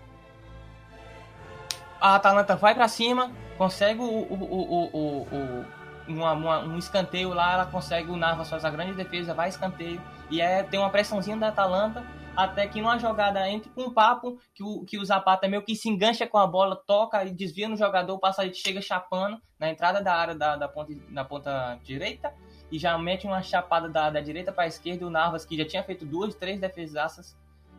a 2.01 2.15
Atalanta 2.15 2.57
vai 2.57 2.75
para 2.75 2.89
cima, 2.89 3.31
consegue 3.57 4.01
o, 4.01 4.05
o, 4.05 4.91
o, 4.93 5.67
uma, 6.07 6.33
uma, 6.33 6.59
um 6.61 6.79
escanteio 6.79 7.31
lá, 7.31 7.55
ela 7.55 7.67
consegue, 7.67 8.11
o 8.11 8.17
Navas 8.17 8.49
faz 8.49 8.65
a 8.65 8.71
grande 8.71 8.95
defesa, 8.95 9.35
vai 9.35 9.49
escanteio, 9.49 10.01
e 10.31 10.41
é, 10.41 10.63
tem 10.63 10.79
uma 10.81 10.91
pressãozinha 10.91 11.37
da 11.37 11.49
Atalanta, 11.49 12.05
até 12.37 12.69
que 12.69 12.81
numa 12.81 12.99
jogada 12.99 13.49
entre 13.51 13.69
com 13.71 13.83
um 13.83 13.93
papo, 13.93 14.39
que 14.55 14.63
o, 14.63 14.85
que 14.85 14.97
o 14.97 15.05
Zapata 15.05 15.49
meio 15.49 15.63
que 15.63 15.75
se 15.75 15.89
engancha 15.89 16.27
com 16.27 16.39
a 16.39 16.47
bola, 16.47 16.77
toca 16.77 17.25
e 17.25 17.33
desvia 17.33 17.69
no 17.69 17.77
jogador, 17.77 18.15
o 18.15 18.19
passageiro 18.19 18.57
chega 18.57 18.81
chapando 18.81 19.41
na 19.59 19.69
entrada 19.69 20.01
da 20.01 20.15
área 20.15 20.35
da, 20.37 20.57
da, 20.57 20.69
ponta, 20.69 20.93
da 21.11 21.25
ponta 21.25 21.79
direita, 21.83 22.33
e 22.71 22.79
já 22.79 22.97
mete 22.97 23.27
uma 23.27 23.43
chapada 23.43 23.89
da, 23.89 24.09
da 24.09 24.21
direita 24.21 24.53
para 24.53 24.65
a 24.65 24.69
esquerda, 24.69 25.07
o 25.07 25.11
Navas, 25.11 25.45
que 25.45 25.57
já 25.57 25.65
tinha 25.65 25.83
feito 25.83 26.07
duas, 26.07 26.35
três 26.35 26.61
defesaças, 26.61 27.37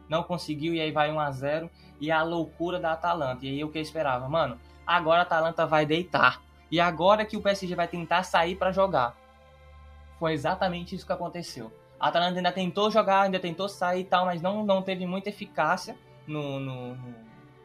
não 0.09 0.23
conseguiu, 0.23 0.73
e 0.73 0.81
aí 0.81 0.91
vai 0.91 1.11
1 1.11 1.19
a 1.19 1.31
0 1.31 1.69
e 2.01 2.11
a 2.11 2.23
loucura 2.23 2.79
da 2.79 2.93
Atalanta. 2.93 3.45
E 3.45 3.49
aí 3.49 3.63
o 3.63 3.69
que 3.69 3.77
eu 3.77 3.81
esperava? 3.81 4.27
Mano, 4.27 4.59
agora 4.85 5.19
a 5.19 5.23
Atalanta 5.23 5.65
vai 5.65 5.85
deitar. 5.85 6.41
E 6.71 6.79
agora 6.79 7.25
que 7.25 7.37
o 7.37 7.41
PSG 7.41 7.75
vai 7.75 7.87
tentar 7.87 8.23
sair 8.23 8.55
para 8.55 8.71
jogar. 8.71 9.15
Foi 10.17 10.33
exatamente 10.33 10.95
isso 10.95 11.05
que 11.05 11.13
aconteceu. 11.13 11.71
A 11.99 12.07
Atalanta 12.07 12.37
ainda 12.37 12.51
tentou 12.51 12.89
jogar, 12.89 13.21
ainda 13.21 13.39
tentou 13.39 13.69
sair 13.69 14.01
e 14.01 14.05
tal, 14.05 14.25
mas 14.25 14.41
não, 14.41 14.65
não 14.65 14.81
teve 14.81 15.05
muita 15.05 15.29
eficácia 15.29 15.95
no, 16.25 16.59
no, 16.59 16.95
no, 16.95 17.15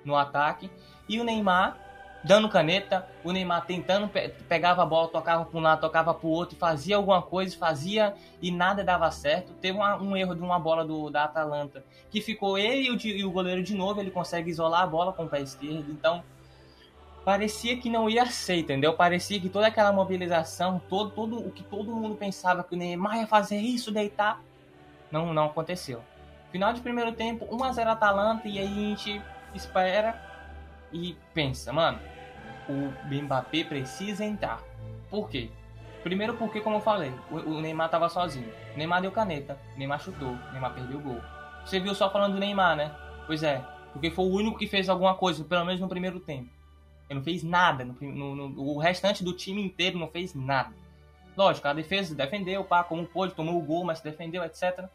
no 0.05 0.17
ataque. 0.17 0.71
E 1.09 1.21
o 1.21 1.25
Neymar 1.25 1.79
dando 2.25 2.49
caneta, 2.49 3.07
o 3.23 3.31
Neymar 3.31 3.66
tentando, 3.66 4.09
pe 4.09 4.31
pegava 4.49 4.83
a 4.83 4.87
bola, 4.87 5.09
tocava 5.09 5.45
para 5.45 5.59
um 5.59 5.62
lado, 5.62 5.81
tocava 5.83 6.14
para 6.14 6.26
o 6.26 6.31
outro, 6.31 6.57
fazia 6.57 6.97
alguma 6.97 7.21
coisa, 7.21 7.57
fazia 7.57 8.14
e 8.40 8.50
nada 8.50 8.83
dava 8.83 9.11
certo. 9.11 9.52
Teve 9.61 9.76
uma, 9.76 9.97
um 9.97 10.16
erro 10.16 10.35
de 10.35 10.40
uma 10.40 10.59
bola 10.59 10.85
do, 10.85 11.11
da 11.11 11.25
Atalanta, 11.25 11.85
que 12.11 12.23
ficou 12.23 12.57
ele 12.57 12.88
e 12.88 12.90
o, 12.90 12.99
e 12.99 13.25
o 13.25 13.31
goleiro 13.31 13.62
de 13.62 13.75
novo, 13.75 14.00
ele 14.00 14.11
consegue 14.11 14.50
isolar 14.50 14.83
a 14.83 14.87
bola 14.87 15.12
com 15.12 15.25
o 15.25 15.28
pé 15.28 15.43
esquerdo, 15.43 15.90
então 15.90 16.25
parecia 17.26 17.76
que 17.76 17.90
não 17.90 18.09
ia 18.09 18.26
ser, 18.26 18.57
entendeu? 18.57 18.95
Parecia 18.95 19.38
que 19.38 19.49
toda 19.49 19.66
aquela 19.66 19.93
mobilização, 19.93 20.81
todo, 20.88 21.11
todo 21.11 21.38
o 21.47 21.50
que 21.50 21.62
todo 21.62 21.95
mundo 21.95 22.14
pensava 22.14 22.64
que 22.64 22.75
o 22.75 22.78
Neymar 22.78 23.19
ia 23.19 23.26
fazer 23.26 23.59
isso, 23.59 23.93
deitar, 23.93 24.43
não, 25.11 25.33
não 25.33 25.47
aconteceu. 25.47 26.02
Final 26.50 26.73
de 26.73 26.81
primeiro 26.81 27.12
tempo, 27.12 27.47
1 27.50 27.64
a 27.64 27.73
0 27.73 27.90
Atalanta 27.90 28.49
e 28.49 28.59
aí 28.59 28.66
a 28.66 28.97
gente 28.97 29.23
espera 29.54 30.23
e 30.93 31.16
pensa, 31.35 31.73
mano, 31.73 31.99
o 32.68 32.92
Mbappé 33.23 33.64
precisa 33.64 34.25
entrar. 34.25 34.62
Por 35.11 35.28
quê? 35.28 35.50
Primeiro 36.02 36.35
porque, 36.35 36.61
como 36.61 36.76
eu 36.76 36.80
falei, 36.80 37.12
o, 37.30 37.61
Neymar 37.61 37.88
tava 37.88 38.09
sozinho. 38.09 38.52
O 38.75 38.78
Neymar 38.78 39.00
deu 39.00 39.11
caneta, 39.11 39.59
Neymar 39.76 40.00
chutou, 40.00 40.37
Neymar 40.52 40.75
perdeu 40.75 40.99
o 40.99 41.02
gol. 41.02 41.21
Você 41.64 41.80
viu 41.80 41.94
só 41.94 42.11
falando 42.11 42.35
do 42.35 42.40
Neymar, 42.40 42.76
né? 42.76 42.94
Pois 43.26 43.42
é, 43.42 43.64
porque 43.92 44.11
foi 44.11 44.25
o 44.26 44.33
único 44.33 44.59
que 44.59 44.66
fez 44.66 44.88
alguma 44.88 45.14
coisa, 45.14 45.42
pelo 45.44 45.64
menos 45.64 45.80
no 45.80 45.88
primeiro 45.88 46.21
tempo. 46.21 46.50
Ele 47.09 47.18
não 47.18 47.25
fez 47.25 47.42
nada, 47.42 47.85
no, 47.85 47.94
no, 48.00 48.35
no, 48.35 48.62
o 48.62 48.78
restante 48.78 49.25
do 49.25 49.33
time 49.33 49.62
inteiro 49.62 49.99
não 49.99 50.09
fez 50.09 50.35
nada. 50.35 50.75
Lógico, 51.37 51.66
a 51.66 51.73
defesa 51.73 52.14
defendeu, 52.14 52.64
pá, 52.64 52.85
como 52.85 53.06
pôde, 53.06 53.35
tomou 53.35 53.59
o 53.59 53.62
gol, 53.64 53.85
mas 53.85 54.00
defendeu, 54.00 54.44
etc. 54.44 54.87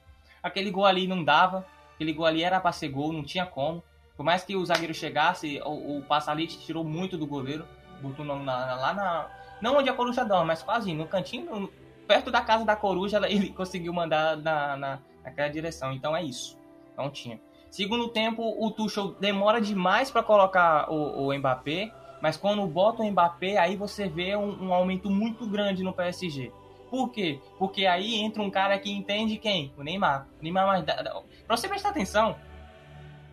Aquele 0.42 0.72
gol 0.72 0.86
ali 0.86 1.08
não 1.08 1.24
dava. 1.24 1.66
Aquele 1.96 2.14
gol 2.14 2.26
ali 2.26 2.44
era 2.44 2.62
pra 2.62 2.72
ser 2.72 2.88
gol, 2.90 3.12
não 3.12 3.24
tinha 3.24 3.46
como. 3.46 3.84
Por 4.20 4.26
mais 4.26 4.44
que 4.44 4.54
o 4.54 4.66
zagueiro 4.66 4.94
chegasse, 4.94 5.62
o, 5.64 6.00
o 6.00 6.02
Passalite 6.02 6.60
tirou 6.60 6.84
muito 6.84 7.18
do 7.18 7.26
goleiro. 7.26 7.66
Botou 8.02 8.26
na, 8.26 8.36
na, 8.36 8.76
lá 8.76 8.94
na. 8.94 9.30
Não 9.62 9.78
onde 9.78 9.90
a 9.90 9.94
coruja 9.94 10.26
dá, 10.26 10.44
mas 10.44 10.62
quase 10.62 10.94
no 10.94 11.08
cantinho, 11.08 11.72
perto 12.06 12.30
da 12.30 12.42
casa 12.42 12.66
da 12.66 12.76
coruja, 12.76 13.22
ele 13.32 13.48
conseguiu 13.54 13.94
mandar 13.94 14.36
na, 14.36 14.76
na, 14.76 15.00
naquela 15.24 15.48
direção. 15.48 15.94
Então 15.94 16.14
é 16.14 16.22
isso. 16.22 16.60
Não 16.98 17.10
tinha. 17.10 17.40
Segundo 17.72 18.10
tempo, 18.10 18.44
o 18.44 18.70
Tuchel 18.72 19.14
demora 19.22 19.62
demais 19.62 20.12
para 20.12 20.22
colocar 20.22 20.92
o, 20.92 21.28
o 21.28 21.38
Mbappé, 21.38 21.90
mas 22.22 22.36
quando 22.36 22.68
bota 22.68 23.02
o 23.02 23.10
Mbappé, 23.10 23.58
aí 23.58 23.78
você 23.78 24.10
vê 24.10 24.36
um, 24.36 24.66
um, 24.66 24.74
aumento 24.74 25.10
muito 25.10 25.48
grande 25.48 25.82
no 25.82 25.94
PSG. 25.94 26.52
Por 26.90 27.10
quê? 27.10 27.40
Porque 27.58 27.86
aí 27.86 28.16
entra 28.16 28.44
um 28.44 28.52
cara 28.52 28.78
que 28.80 28.92
entende 28.92 29.38
quem? 29.38 29.72
O 29.78 29.82
Neymar. 29.82 30.28
O 30.42 30.44
Neymar 30.44 30.68
mais. 30.68 30.84
Pra 30.84 31.56
você 31.56 31.70
prestar 31.70 31.92
atenção, 31.92 32.36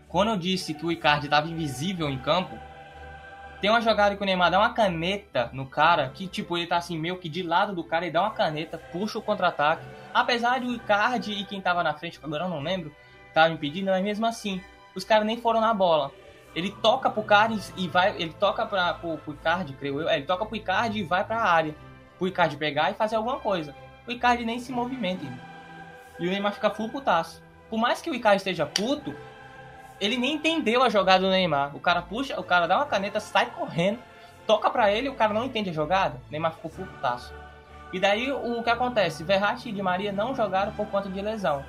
quando 0.09 0.29
eu 0.29 0.37
disse 0.37 0.75
que 0.75 0.87
o 0.87 0.93
Icardi 0.93 1.27
estava 1.27 1.49
invisível 1.49 2.09
em 2.09 2.19
campo, 2.19 2.59
tem 3.61 3.71
uma 3.71 3.81
jogada 3.81 4.15
que 4.15 4.23
o 4.23 4.27
Neymar 4.27 4.51
dá 4.51 4.59
uma 4.59 4.73
caneta 4.73 5.51
no 5.53 5.67
cara, 5.67 6.11
que 6.11 6.27
tipo, 6.27 6.57
ele 6.57 6.67
tá 6.67 6.77
assim, 6.77 6.99
meio 6.99 7.19
que 7.19 7.29
de 7.29 7.43
lado 7.43 7.75
do 7.75 7.83
cara, 7.83 8.05
ele 8.05 8.13
dá 8.13 8.23
uma 8.23 8.31
caneta, 8.31 8.79
puxa 8.79 9.19
o 9.19 9.23
contra-ataque. 9.23 9.85
Apesar 10.13 10.61
de 10.61 10.67
o 10.67 10.75
Icardi 10.75 11.33
e 11.33 11.45
quem 11.45 11.61
tava 11.61 11.83
na 11.83 11.95
frente, 11.95 12.21
agora 12.23 12.45
eu 12.45 12.49
não 12.49 12.61
lembro, 12.61 12.95
tava 13.33 13.53
impedindo, 13.53 13.91
mas 13.91 14.05
mesmo 14.05 14.27
assim, 14.27 14.61
os 14.95 15.05
caras 15.05 15.27
nem 15.27 15.37
foram 15.37 15.61
na 15.61 15.75
bola. 15.75 16.11
Ele 16.55 16.71
toca 16.71 17.11
pro 17.11 17.23
cara 17.23 17.53
e 17.77 17.87
vai. 17.87 18.17
Ele 18.17 18.33
toca 18.33 18.65
pra, 18.65 18.95
pro, 18.95 19.19
pro 19.19 19.35
Icardi, 19.35 19.75
creio 19.75 20.01
eu. 20.01 20.09
É, 20.09 20.17
ele 20.17 20.25
toca 20.25 20.47
pro 20.47 20.57
Icardi 20.57 21.01
e 21.01 21.03
vai 21.03 21.23
pra 21.23 21.43
área. 21.43 21.75
Pro 22.17 22.27
Icardi 22.27 22.57
pegar 22.57 22.91
e 22.91 22.95
fazer 22.95 23.17
alguma 23.17 23.39
coisa. 23.39 23.75
O 24.09 24.11
Icardi 24.11 24.47
nem 24.47 24.59
se 24.59 24.73
movimenta. 24.73 25.27
E 26.19 26.27
o 26.27 26.31
Neymar 26.31 26.55
fica 26.55 26.71
full 26.71 26.89
putaço. 26.89 27.43
Por 27.69 27.79
mais 27.79 28.01
que 28.01 28.09
o 28.09 28.15
Icardi 28.15 28.39
esteja 28.39 28.65
puto, 28.65 29.15
ele 30.01 30.17
nem 30.17 30.35
entendeu 30.35 30.83
a 30.83 30.89
jogada 30.89 31.25
do 31.25 31.31
Neymar. 31.31 31.75
O 31.75 31.81
cara 31.81 32.03
puxa, 32.03 32.39
o 32.39 32.45
cara 32.45 32.67
dá 32.67 32.77
uma 32.77 32.87
caneta, 32.87 33.21
sai 33.21 33.47
correndo, 33.47 33.99
toca 34.47 34.71
para 34.71 34.93
ele, 34.93 35.09
o 35.09 35.15
cara 35.15 35.33
não 35.33 35.45
entende 35.45 35.71
a 35.71 35.73
jogada. 35.73 36.21
O 36.29 36.31
Neymar 36.31 36.53
ficou 36.53 36.71
putaço. 36.71 37.33
E 37.93 38.01
daí 38.01 38.31
o 38.31 38.63
que 38.63 38.71
acontece? 38.71 39.25
Verratti 39.25 39.69
e 39.69 39.73
Di 39.73 39.83
Maria 39.83 40.13
não 40.13 40.35
jogaram 40.35 40.73
por 40.73 40.87
conta 40.89 41.09
de 41.09 41.21
lesão. 41.21 41.65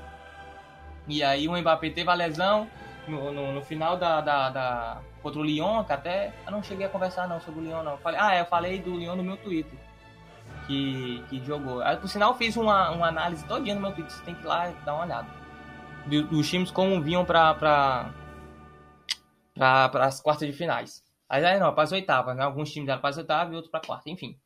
E 1.08 1.24
aí 1.24 1.48
o 1.48 1.58
Mbappé 1.58 1.90
teve 1.90 2.10
a 2.10 2.14
lesão 2.14 2.68
no, 3.08 3.32
no, 3.32 3.54
no 3.54 3.62
final 3.62 3.96
da, 3.96 4.20
da, 4.20 4.50
da, 4.50 4.98
contra 5.22 5.40
o 5.40 5.44
Lyon, 5.44 5.84
que 5.86 5.94
até 5.94 6.34
eu 6.46 6.52
não 6.52 6.62
cheguei 6.62 6.86
a 6.86 6.90
conversar 6.90 7.30
não 7.30 7.40
sobre 7.40 7.62
o 7.62 7.64
Lyon 7.64 7.84
não. 7.84 7.98
falei, 7.98 8.20
ah, 8.20 8.38
eu 8.38 8.46
falei 8.46 8.80
do 8.80 8.98
Lyon 8.98 9.16
no 9.16 9.24
meu 9.24 9.38
Twitter. 9.38 9.80
Que, 10.66 11.24
que 11.30 11.42
jogou. 11.46 11.82
Aí, 11.82 11.96
por 11.96 12.10
sinal, 12.10 12.36
fiz 12.36 12.58
uma, 12.58 12.90
uma 12.90 13.08
análise 13.08 13.46
todo 13.46 13.64
dia 13.64 13.74
no 13.74 13.80
meu 13.80 13.92
Twitter. 13.94 14.12
Você 14.12 14.24
tem 14.24 14.36
que 14.36 14.44
ir 14.44 14.48
lá 14.48 14.70
e 14.70 14.74
dar 14.84 14.96
uma 14.96 15.06
olhada 15.06 15.28
dos 16.08 16.50
times 16.50 16.72
como 16.72 17.02
vinham 17.02 17.26
para 17.26 18.10
para 19.58 20.06
as 20.06 20.22
quartas 20.22 20.48
de 20.48 20.54
finais. 20.54 21.04
Aí 21.30 21.60
não, 21.60 21.74
para 21.74 21.84
as 21.84 21.92
oitavas, 21.92 22.36
né? 22.36 22.44
Alguns 22.44 22.72
times 22.72 22.88
eram 22.88 23.02
para 23.02 23.10
as 23.10 23.18
oitavas 23.18 23.52
e 23.52 23.56
outros 23.56 23.72
para 23.72 23.82
quarta, 23.82 24.10
enfim. 24.10 24.38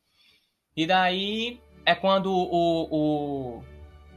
E 0.76 0.88
daí 0.88 1.62
é 1.86 1.94
quando 1.94 2.32
o, 2.32 2.88
o, 2.92 3.64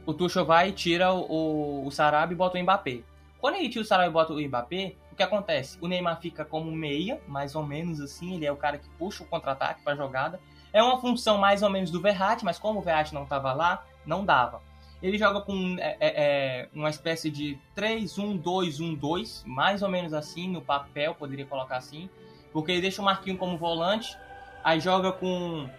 o 0.05 0.13
Tuchel 0.13 0.45
vai 0.45 0.69
e 0.69 0.71
tira 0.71 1.13
o, 1.13 1.85
o 1.85 1.91
Sarabia 1.91 2.33
e 2.33 2.37
bota 2.37 2.57
o 2.57 2.61
Mbappé. 2.61 3.03
Quando 3.39 3.55
ele 3.55 3.69
tira 3.69 3.83
o 3.83 3.87
Sarabia 3.87 4.09
e 4.09 4.13
bota 4.13 4.33
o 4.33 4.41
Mbappé, 4.41 4.95
o 5.11 5.15
que 5.15 5.23
acontece? 5.23 5.77
O 5.79 5.87
Neymar 5.87 6.19
fica 6.19 6.43
como 6.43 6.71
meia, 6.71 7.21
mais 7.27 7.55
ou 7.55 7.63
menos 7.65 8.01
assim, 8.01 8.35
ele 8.35 8.45
é 8.45 8.51
o 8.51 8.57
cara 8.57 8.77
que 8.77 8.89
puxa 8.97 9.23
o 9.23 9.27
contra-ataque 9.27 9.81
para 9.81 9.93
a 9.93 9.95
jogada. 9.95 10.39
É 10.73 10.83
uma 10.83 10.99
função 10.99 11.37
mais 11.37 11.63
ou 11.63 11.69
menos 11.69 11.89
do 11.89 12.01
Verratti, 12.01 12.43
mas 12.43 12.59
como 12.59 12.79
o 12.79 12.81
Verratti 12.81 13.13
não 13.13 13.23
estava 13.23 13.53
lá, 13.53 13.85
não 14.05 14.25
dava. 14.25 14.61
Ele 15.05 15.19
joga 15.19 15.39
com 15.39 15.75
é, 15.77 15.97
é, 15.99 16.13
é 16.17 16.69
uma 16.73 16.89
espécie 16.89 17.29
de 17.29 17.59
3-1-2-1-2, 17.77 19.45
mais 19.45 19.83
ou 19.83 19.89
menos 19.89 20.15
assim, 20.15 20.49
no 20.49 20.63
papel, 20.63 21.13
poderia 21.13 21.45
colocar 21.45 21.77
assim. 21.77 22.09
Porque 22.51 22.71
ele 22.71 22.81
deixa 22.81 23.03
o 23.03 23.05
Marquinhos 23.05 23.37
como 23.37 23.55
volante, 23.55 24.17
aí 24.63 24.79
joga 24.79 25.11
com 25.11 25.69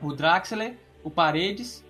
o 0.00 0.12
Draxler, 0.12 0.78
o 1.02 1.10
Paredes 1.10 1.84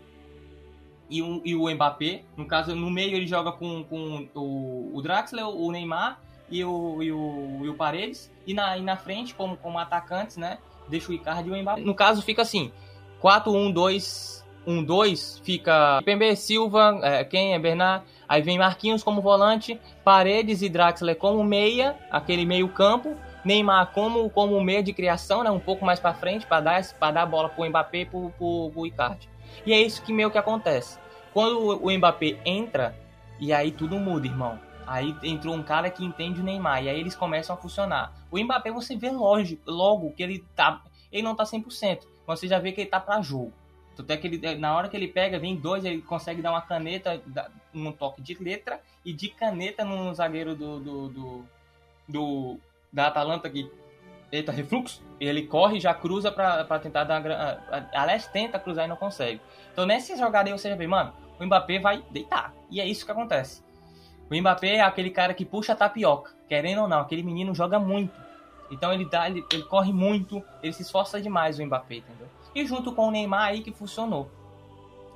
e 1.11 1.21
o, 1.21 1.43
e 1.45 1.55
o 1.55 1.69
Mbappé. 1.69 2.23
No 2.35 2.47
caso, 2.47 2.75
no 2.75 2.91
meio 2.91 3.15
ele 3.15 3.27
joga 3.27 3.53
com, 3.53 3.85
com 3.85 4.27
o, 4.35 4.97
o 4.97 5.03
Draxler, 5.03 5.47
o 5.47 5.71
Neymar 5.71 6.19
e 6.49 6.65
o, 6.65 7.03
e 7.03 7.13
o, 7.13 7.61
e 7.63 7.69
o 7.69 7.75
Paredes. 7.75 8.33
E 8.47 8.55
na, 8.55 8.79
e 8.79 8.81
na 8.81 8.97
frente, 8.97 9.35
como, 9.35 9.59
como 9.59 9.79
atacantes, 9.79 10.39
né? 10.39 10.57
Deixa 10.89 11.11
o 11.11 11.15
Icardi 11.15 11.51
e 11.51 11.53
o 11.53 11.61
Mbappé. 11.61 11.83
No 11.83 11.95
caso, 11.95 12.23
fica 12.23 12.41
assim: 12.41 12.73
4-1-2 13.21 14.44
um, 14.67 14.83
dois, 14.83 15.41
fica 15.45 16.01
Pembe 16.05 16.35
Silva, 16.37 16.99
é, 17.03 17.25
quem 17.25 17.55
é 17.55 17.59
Bernard, 17.59 18.05
aí 18.29 18.43
vem 18.43 18.59
Marquinhos 18.59 19.03
como 19.03 19.21
volante, 19.21 19.81
Paredes 20.03 20.63
e 20.63 20.69
Draxler 20.69 21.17
como 21.17 21.43
meia, 21.45 21.97
aquele 22.11 22.47
meio 22.47 22.69
campo, 22.69 23.17
Neymar 23.45 23.93
como, 23.93 24.31
como 24.31 24.61
meia 24.63 24.83
de 24.83 24.93
criação, 24.93 25.45
né, 25.45 25.51
um 25.51 25.61
pouco 25.61 25.85
mais 25.85 26.01
para 26.01 26.15
frente, 26.15 26.47
para 26.47 26.61
dar, 26.61 26.85
pra 26.99 27.11
dar 27.11 27.23
a 27.23 27.27
bola 27.27 27.49
pro 27.49 27.69
Mbappé 27.69 28.07
pro, 28.07 28.31
pro, 28.31 28.71
pro 28.73 28.87
Icardi. 28.87 29.29
E 29.67 29.73
é 29.73 29.81
isso 29.81 30.03
que 30.03 30.13
meio 30.13 30.31
que 30.31 30.39
acontece. 30.39 30.99
Quando 31.33 31.59
o, 31.59 31.87
o 31.87 31.97
Mbappé 31.97 32.39
entra, 32.45 32.97
e 33.39 33.53
aí 33.53 33.71
tudo 33.71 33.99
muda, 33.99 34.27
irmão. 34.27 34.59
Aí 34.87 35.15
entrou 35.23 35.55
um 35.55 35.63
cara 35.63 35.91
que 35.91 36.05
entende 36.05 36.41
o 36.41 36.45
Neymar, 36.45 36.85
e 36.85 36.89
aí 36.89 36.99
eles 36.99 37.15
começam 37.15 37.55
a 37.55 37.59
funcionar. 37.59 38.13
O 38.31 38.39
Mbappé 38.39 38.71
você 38.71 38.97
vê 38.97 39.11
lógico, 39.11 39.71
logo 39.71 40.13
que 40.13 40.23
ele 40.23 40.45
tá, 40.55 40.83
ele 41.13 41.23
não 41.23 41.35
tá 41.35 41.45
100%, 41.45 42.01
mas 42.27 42.41
você 42.41 42.49
já 42.49 42.59
vê 42.59 42.73
que 42.73 42.83
ele 42.83 42.91
tá 42.91 43.01
para 43.01 43.21
jogo. 43.21 43.53
Até 43.99 44.17
que 44.17 44.27
ele, 44.27 44.57
na 44.57 44.77
hora 44.77 44.89
que 44.89 44.97
ele 44.97 45.09
pega, 45.09 45.39
vem 45.39 45.57
dois, 45.57 45.85
ele 45.85 46.03
consegue 46.03 46.43
dar 46.43 46.51
uma 46.51 46.63
caneta, 46.63 47.23
um 47.73 47.93
toque 47.93 48.21
de 48.21 48.35
letra 48.35 48.81
e 49.05 49.13
de 49.13 49.29
caneta 49.29 49.85
no 49.85 50.13
zagueiro 50.15 50.55
do, 50.55 50.81
do, 50.81 51.09
do, 51.09 51.45
do 52.09 52.61
da 52.93 53.07
Atalanta 53.09 53.49
que 53.49 53.71
eita, 54.31 54.51
refluxo, 54.51 55.03
ele 55.21 55.47
corre 55.47 55.79
já 55.79 55.95
cruza 55.95 56.31
para 56.31 56.79
tentar 56.79 57.05
dar 57.05 57.21
uma, 57.21 57.89
Aliás, 57.93 58.27
tenta 58.27 58.59
cruzar 58.59 58.85
e 58.85 58.89
não 58.89 58.97
consegue. 58.97 59.41
Então 59.73 59.87
nessa 59.87 60.17
jogada 60.17 60.49
aí 60.49 60.53
você 60.53 60.69
já 60.69 60.77
vê, 60.77 60.87
mano, 60.87 61.13
o 61.39 61.45
Mbappé 61.45 61.79
vai 61.79 62.03
deitar. 62.11 62.53
E 62.71 62.81
é 62.81 62.87
isso 62.87 63.05
que 63.05 63.13
acontece. 63.13 63.63
O 64.31 64.35
Mbappé 64.37 64.77
é 64.77 64.81
aquele 64.81 65.11
cara 65.11 65.35
que 65.35 65.45
puxa 65.45 65.73
a 65.73 65.77
tapioca, 65.77 66.33
querendo 66.49 66.83
ou 66.83 66.89
não, 66.89 67.01
aquele 67.01 67.23
menino 67.23 67.55
joga 67.55 67.79
muito. 67.79 68.13
Então 68.71 68.93
ele 68.93 69.05
dá, 69.05 69.29
ele, 69.29 69.45
ele 69.53 69.63
corre 69.65 69.93
muito, 69.93 70.43
ele 70.63 70.73
se 70.73 70.83
esforça 70.83 71.21
demais 71.21 71.59
o 71.59 71.67
Mbappé, 71.67 71.97
entendeu? 71.97 72.29
E 72.55 72.67
junto 72.67 72.93
com 72.93 73.09
o 73.09 73.11
Neymar 73.11 73.49
aí 73.49 73.63
que 73.63 73.73
funcionou. 73.73 74.31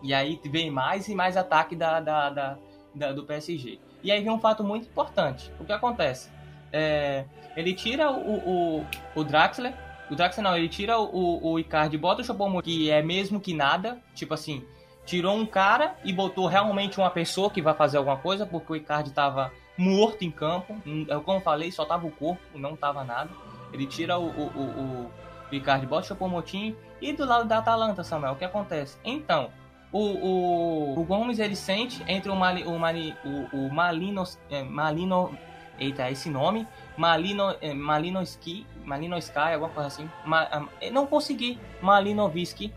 E 0.02 0.14
aí 0.14 0.40
vem 0.45 0.71
mais 0.71 1.09
e 1.09 1.14
mais 1.14 1.37
ataque 1.37 1.75
da, 1.75 2.00
da, 2.00 2.30
da, 2.30 2.59
da 2.95 3.12
do 3.12 3.25
PSG. 3.25 3.78
E 4.02 4.12
aí 4.12 4.23
vem 4.23 4.33
um 4.33 4.38
fato 4.38 4.62
muito 4.62 4.88
importante. 4.88 5.52
O 5.59 5.64
que 5.64 5.73
acontece? 5.73 6.30
É, 6.73 7.25
ele 7.57 7.75
tira 7.75 8.11
o, 8.11 8.78
o, 8.80 8.87
o 9.14 9.25
Draxler. 9.25 9.75
O 10.11 10.14
Draxler 10.14 10.45
não, 10.45 10.57
ele 10.57 10.68
tira 10.68 10.99
o, 10.99 11.52
o 11.52 11.59
Icardi 11.59 11.99
bota 11.99 12.23
o 12.23 12.25
Choupo 12.25 12.62
que 12.62 12.90
é 12.90 13.02
mesmo 13.02 13.40
que 13.40 13.52
nada. 13.52 14.00
Tipo 14.14 14.35
assim, 14.35 14.64
tirou 15.04 15.37
um 15.37 15.47
cara 15.47 15.97
e 16.04 16.12
botou 16.12 16.47
realmente 16.47 16.99
uma 16.99 17.11
pessoa 17.11 17.50
que 17.50 17.61
vai 17.61 17.75
fazer 17.75 17.99
alguma 17.99 18.16
coisa, 18.16 18.47
porque 18.47 18.73
o 18.73 18.76
Icardi 18.76 19.11
estava 19.11 19.52
morto 19.76 20.25
em 20.25 20.30
campo. 20.30 20.76
Hum, 20.87 21.07
como 21.25 21.38
eu 21.38 21.42
falei, 21.42 21.73
só 21.73 21.85
tava 21.85 22.07
o 22.07 22.11
corpo, 22.11 22.42
não 22.54 22.76
tava 22.76 23.04
nada. 23.04 23.30
Ele 23.73 23.87
tira 23.87 24.18
o, 24.18 24.28
o, 24.28 24.47
o, 24.47 25.11
o 25.50 25.54
Icardi, 25.54 25.86
bota 25.86 26.04
o 26.04 26.08
Choupo-Moting 26.08 26.76
e 27.00 27.12
do 27.12 27.24
lado 27.24 27.46
da 27.46 27.58
Atalanta, 27.58 28.02
Samuel, 28.02 28.32
o 28.32 28.36
que 28.36 28.44
acontece? 28.44 28.98
Então, 29.04 29.50
o, 29.92 29.98
o, 29.98 31.00
o 31.00 31.04
Gomes 31.04 31.38
ele 31.38 31.56
sente 31.56 32.02
entre 32.06 32.30
o, 32.30 32.36
Mali, 32.36 32.64
o, 32.64 32.78
Mali, 32.78 33.14
o, 33.24 33.56
o 33.56 33.72
Malinos, 33.72 34.38
é, 34.50 34.62
Malino, 34.62 35.36
eita, 35.78 36.10
esse 36.10 36.28
nome, 36.28 36.66
Malino, 36.96 37.54
é, 37.60 37.72
Malinoski, 37.72 38.66
Malinoski, 38.84 39.38
alguma 39.38 39.70
coisa 39.70 39.88
assim, 39.88 40.10
Ma, 40.24 40.68
não 40.92 41.06
consegui, 41.06 41.58
Malinovski. 41.80 42.72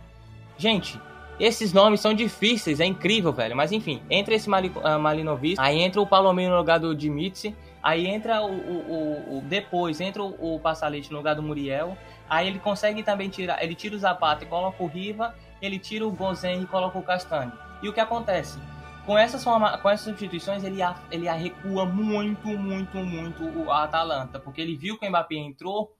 Gente, 0.58 1.00
esses 1.40 1.74
nomes 1.74 2.00
são 2.00 2.14
difíceis, 2.14 2.80
é 2.80 2.86
incrível, 2.86 3.34
velho. 3.34 3.56
Mas 3.56 3.72
enfim, 3.72 4.02
entra 4.10 4.36
esse 4.36 4.50
Mali, 4.50 4.72
uh, 4.76 5.00
Malinovic, 5.00 5.56
aí 5.60 5.80
entra 5.80 6.00
o 6.00 6.06
Palomino 6.06 6.52
no 6.52 6.58
lugar 6.58 6.80
do 6.80 6.96
Dimitri, 6.96 7.56
aí 7.82 8.06
entra 8.06 8.42
o, 8.44 8.52
o, 8.52 9.38
o 9.38 9.42
depois 9.42 10.00
entra 10.00 10.22
o, 10.22 10.56
o 10.56 10.60
Passalete 10.60 11.12
no 11.12 11.18
lugar 11.18 11.36
do 11.36 11.42
Muriel, 11.42 11.98
Aí 12.32 12.48
ele 12.48 12.60
consegue 12.60 13.04
também 13.04 13.28
tirar, 13.28 13.62
ele 13.62 13.76
tira 13.76 13.94
o 13.94 14.00
Zapata 14.00 14.46
e 14.46 14.48
coloca 14.48 14.82
o 14.82 14.88
Riva, 14.88 15.36
ele 15.62 15.78
tira 15.78 16.08
o 16.08 16.12
Gozen 16.14 16.62
e 16.62 16.66
coloca 16.66 16.98
o 16.98 17.04
Castanho. 17.04 17.52
E 17.84 17.90
o 17.90 17.94
que 17.94 18.00
acontece? 18.00 18.58
Com 19.06 19.18
essas, 19.18 19.44
forma, 19.44 19.78
com 19.80 19.90
essas 19.90 20.06
substituições, 20.06 20.64
ele, 20.64 20.78
ele 21.12 21.30
recua 21.30 21.86
muito, 21.86 22.48
muito, 22.48 22.96
muito 23.00 23.70
a 23.70 23.84
Atalanta, 23.84 24.40
porque 24.40 24.62
ele 24.62 24.78
viu 24.78 24.98
que 24.98 25.06
o 25.06 25.10
Mbappé 25.10 25.36
entrou 25.36 25.94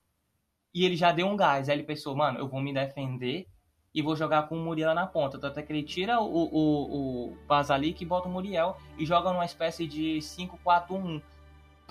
e 0.74 0.86
ele 0.86 0.96
já 0.96 1.12
deu 1.12 1.28
um 1.28 1.36
gás. 1.36 1.68
Aí 1.68 1.76
ele 1.76 1.84
pensou, 1.84 2.16
mano, 2.16 2.40
eu 2.40 2.48
vou 2.48 2.62
me 2.62 2.74
defender 2.74 3.46
e 3.94 4.02
vou 4.02 4.16
jogar 4.16 4.44
com 4.44 4.56
o 4.56 4.64
Muriel 4.64 4.96
na 4.96 5.06
ponta. 5.06 5.38
Tanto 5.38 5.60
é 5.60 5.64
que 5.64 5.74
ele 5.74 5.84
tira 5.84 6.22
o, 6.22 6.26
o, 6.26 7.32
o 7.34 7.38
Basalik 7.46 8.02
e 8.02 8.08
bota 8.08 8.30
o 8.30 8.32
Muriel 8.32 8.78
e 8.98 9.06
joga 9.06 9.34
numa 9.34 9.44
espécie 9.44 9.86
de 9.86 10.20
5-4-1 10.20 11.22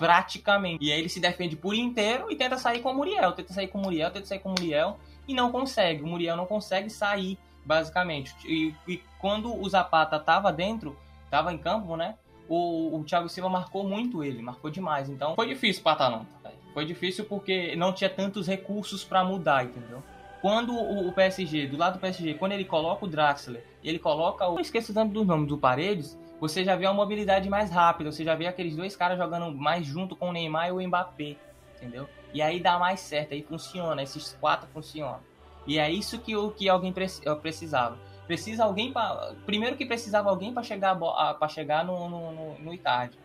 praticamente. 0.01 0.83
E 0.83 0.91
aí 0.91 0.99
ele 0.99 1.09
se 1.09 1.19
defende 1.19 1.55
por 1.55 1.75
inteiro 1.75 2.31
e 2.31 2.35
tenta 2.35 2.57
sair 2.57 2.81
com 2.81 2.91
o 2.91 2.95
Muriel, 2.95 3.33
tenta 3.33 3.53
sair 3.53 3.67
com 3.67 3.77
o 3.77 3.81
Muriel, 3.81 4.09
tenta 4.09 4.25
sair 4.25 4.39
com 4.39 4.49
o 4.49 4.51
Muriel 4.53 4.97
e 5.27 5.33
não 5.33 5.51
consegue. 5.51 6.01
O 6.01 6.07
Muriel 6.07 6.35
não 6.35 6.47
consegue 6.47 6.89
sair, 6.89 7.37
basicamente. 7.63 8.33
E, 8.45 8.73
e 8.87 8.97
quando 9.19 9.55
o 9.55 9.69
Zapata 9.69 10.19
tava 10.19 10.51
dentro, 10.51 10.97
tava 11.29 11.53
em 11.53 11.57
campo, 11.57 11.95
né? 11.95 12.15
o, 12.51 12.99
o 12.99 13.03
Thiago 13.05 13.29
Silva 13.29 13.49
marcou 13.49 13.87
muito 13.87 14.23
ele, 14.23 14.41
marcou 14.41 14.69
demais. 14.69 15.09
Então 15.09 15.35
foi 15.35 15.47
difícil 15.47 15.81
para 15.81 15.93
Atalanta. 15.93 16.27
Foi 16.73 16.85
difícil 16.85 17.25
porque 17.25 17.75
não 17.77 17.93
tinha 17.93 18.09
tantos 18.09 18.45
recursos 18.45 19.03
para 19.03 19.23
mudar, 19.23 19.63
entendeu? 19.63 20.03
Quando 20.41 20.73
o, 20.73 21.07
o, 21.07 21.13
PSG, 21.13 21.67
do 21.67 21.77
lado 21.77 21.93
do 21.93 21.99
PSG, 21.99 22.33
quando 22.33 22.53
ele 22.53 22.65
coloca 22.65 23.05
o 23.05 23.07
Draxler, 23.07 23.63
ele 23.83 23.99
coloca 23.99 24.47
o. 24.47 24.55
Eu 24.55 24.61
esqueço 24.61 24.93
tanto 24.93 25.13
do 25.13 25.23
nome 25.23 25.47
do 25.47 25.57
Paredes, 25.57 26.17
você 26.41 26.65
já 26.65 26.75
vê 26.75 26.87
uma 26.87 26.95
mobilidade 26.95 27.47
mais 27.47 27.69
rápida, 27.69 28.11
você 28.11 28.23
já 28.23 28.33
vê 28.33 28.47
aqueles 28.47 28.75
dois 28.75 28.95
caras 28.95 29.15
jogando 29.15 29.55
mais 29.55 29.85
junto 29.85 30.15
com 30.15 30.29
o 30.29 30.33
Neymar 30.33 30.69
e 30.69 30.71
o 30.71 30.81
Mbappé, 30.81 31.35
entendeu? 31.75 32.09
E 32.33 32.41
aí 32.41 32.59
dá 32.59 32.79
mais 32.79 32.99
certo, 32.99 33.35
aí 33.35 33.43
funciona, 33.43 34.01
esses 34.01 34.35
quatro 34.41 34.67
funcionam. 34.73 35.19
E 35.67 35.77
é 35.77 35.87
isso 35.91 36.17
que, 36.17 36.35
o, 36.35 36.49
que 36.49 36.67
alguém 36.67 36.91
precisava. 36.91 37.95
Precisa 38.25 38.63
alguém 38.63 38.91
para 38.91 39.35
primeiro 39.45 39.75
que 39.75 39.85
precisava 39.85 40.31
alguém 40.31 40.51
para 40.51 40.63
chegar 40.63 40.97
para 40.97 41.47
chegar 41.47 41.85
no, 41.85 42.09
no, 42.09 42.31
no, 42.31 42.59
no 42.59 42.73
Icardi, 42.73 43.19